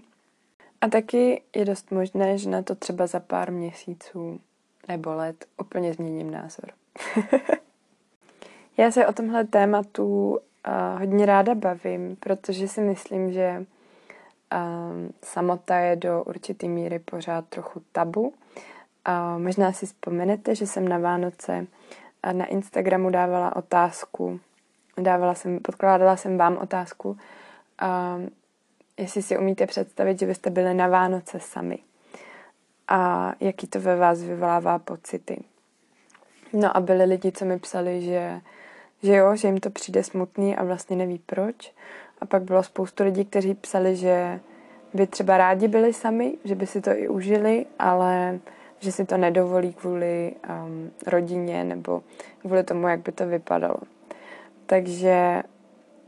A 0.82 0.88
taky 0.88 1.42
je 1.56 1.66
dost 1.66 1.92
možné, 1.92 2.38
že 2.38 2.50
na 2.50 2.62
to 2.62 2.76
třeba 2.76 3.08
za 3.08 3.20
pár 3.20 3.52
měsíců 3.52 4.40
nebo 4.88 5.14
let 5.14 5.46
úplně 5.58 5.94
změním 5.94 6.32
názor. 6.32 6.72
Já 8.78 8.92
se 8.92 9.08
o 9.08 9.14
tomhle 9.14 9.44
tématu 9.44 10.30
uh, 10.32 11.00
hodně 11.00 11.26
ráda 11.26 11.56
bavím, 11.56 12.16
protože 12.16 12.68
si 12.68 12.82
myslím, 12.82 13.32
že 13.32 13.58
um, 13.58 15.14
samota 15.24 15.78
je 15.78 15.96
do 15.96 16.24
určité 16.24 16.68
míry 16.68 17.00
pořád 17.00 17.46
trochu 17.48 17.82
tabu. 17.92 18.22
Uh, 18.22 18.34
možná 19.38 19.72
si 19.72 19.86
vzpomenete, 19.86 20.56
že 20.56 20.68
jsem 20.68 20.88
na 20.88 20.98
Vánoce 20.98 21.68
na 22.32 22.46
Instagramu 22.46 23.10
dávala 23.10 23.56
otázku, 23.56 24.40
dávala 24.98 25.36
jsem, 25.36 25.60
podkládala 25.60 26.18
jsem 26.18 26.38
vám 26.38 26.58
otázku, 26.58 27.10
uh, 27.10 27.18
jestli 28.98 29.22
si 29.22 29.38
umíte 29.38 29.68
představit, 29.68 30.20
že 30.20 30.26
byste 30.26 30.50
byli 30.50 30.74
na 30.74 30.88
Vánoce 30.88 31.40
sami 31.40 31.80
a 32.88 33.34
jaký 33.40 33.68
to 33.68 33.80
ve 33.80 33.96
vás 33.96 34.24
vyvolává 34.24 34.80
pocity. 34.80 35.44
No 36.54 36.78
a 36.78 36.80
byli 36.80 37.06
lidi, 37.06 37.32
co 37.32 37.46
mi 37.46 37.60
psali, 37.60 38.02
že, 38.02 38.42
že 39.04 39.16
jo, 39.16 39.36
že 39.36 39.48
jim 39.48 39.60
to 39.60 39.70
přijde 39.70 40.04
smutný 40.04 40.56
a 40.56 40.64
vlastně 40.64 40.96
neví 40.96 41.22
proč. 41.26 41.74
A 42.22 42.26
pak 42.26 42.44
bylo 42.44 42.64
spoustu 42.64 43.04
lidí, 43.04 43.26
kteří 43.26 43.54
psali, 43.54 43.96
že 43.96 44.40
by 44.94 45.08
třeba 45.08 45.38
rádi 45.38 45.68
byli 45.68 45.94
sami, 45.94 46.38
že 46.44 46.56
by 46.56 46.68
si 46.68 46.82
to 46.82 46.92
i 46.92 47.08
užili, 47.08 47.66
ale 47.80 48.40
že 48.80 48.92
si 48.92 49.06
to 49.06 49.18
nedovolí 49.18 49.74
kvůli 49.74 50.36
um, 50.50 50.92
rodině 51.08 51.64
nebo 51.64 52.04
kvůli 52.42 52.64
tomu, 52.64 52.88
jak 52.88 53.00
by 53.00 53.12
to 53.12 53.28
vypadalo. 53.28 53.78
Takže 54.66 55.44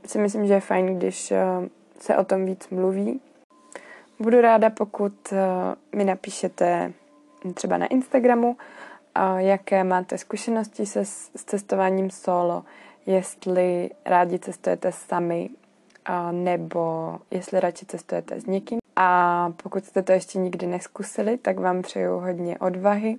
si 0.05 0.17
myslím, 0.17 0.47
že 0.47 0.53
je 0.53 0.59
fajn, 0.59 0.97
když 0.97 1.31
uh, 1.31 1.67
se 1.99 2.17
o 2.17 2.23
tom 2.23 2.45
víc 2.45 2.69
mluví. 2.69 3.21
Budu 4.19 4.41
ráda, 4.41 4.69
pokud 4.69 5.13
uh, 5.31 5.37
mi 5.95 6.03
napíšete 6.03 6.93
třeba 7.53 7.77
na 7.77 7.85
Instagramu, 7.85 8.47
uh, 8.49 9.37
jaké 9.37 9.83
máte 9.83 10.17
zkušenosti 10.17 10.85
se 10.85 11.05
s 11.05 11.43
cestováním 11.45 12.09
solo, 12.09 12.63
jestli 13.05 13.89
rádi 14.05 14.39
cestujete 14.39 14.91
sami, 14.91 15.49
nebo 16.31 17.15
jestli 17.31 17.59
radši 17.59 17.85
cestujete 17.85 18.41
s 18.41 18.45
někým. 18.45 18.79
A 18.95 19.49
pokud 19.63 19.85
jste 19.85 20.01
to 20.01 20.11
ještě 20.11 20.39
nikdy 20.39 20.67
neskusili, 20.67 21.37
tak 21.37 21.59
vám 21.59 21.81
přeju 21.81 22.19
hodně 22.19 22.59
odvahy. 22.59 23.17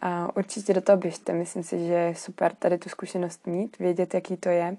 A 0.00 0.36
určitě 0.36 0.74
do 0.74 0.80
toho 0.80 0.96
běžte, 0.98 1.32
myslím 1.32 1.62
si, 1.62 1.86
že 1.86 1.92
je 1.92 2.14
super 2.14 2.54
tady 2.54 2.78
tu 2.78 2.88
zkušenost 2.88 3.46
mít, 3.46 3.78
vědět, 3.78 4.14
jaký 4.14 4.36
to 4.36 4.48
je. 4.48 4.76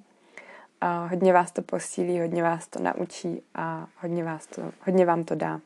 A 0.82 1.06
hodně 1.06 1.34
vás 1.34 1.52
to 1.52 1.62
posílí, 1.62 2.20
hodně 2.20 2.44
vás 2.44 2.68
to 2.68 2.80
naučí 2.80 3.44
a 3.56 3.88
hodně, 4.02 4.24
vás 4.24 4.48
to, 4.48 4.72
hodně 4.86 5.06
vám 5.06 5.24
to 5.24 5.36
dá. 5.36 5.60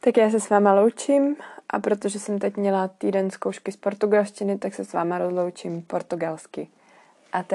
Tak 0.00 0.16
já 0.16 0.30
se 0.30 0.40
s 0.40 0.50
váma 0.50 0.74
loučím 0.74 1.36
a 1.70 1.78
protože 1.78 2.18
jsem 2.18 2.38
teď 2.38 2.56
měla 2.56 2.88
týden 2.88 3.30
zkoušky 3.30 3.72
z 3.72 3.76
portugalštiny, 3.76 4.58
tak 4.58 4.74
se 4.74 4.84
s 4.84 4.92
váma 4.92 5.18
rozloučím 5.18 5.82
portugalsky. 5.82 6.68
A 7.32 7.42
to 7.42 7.54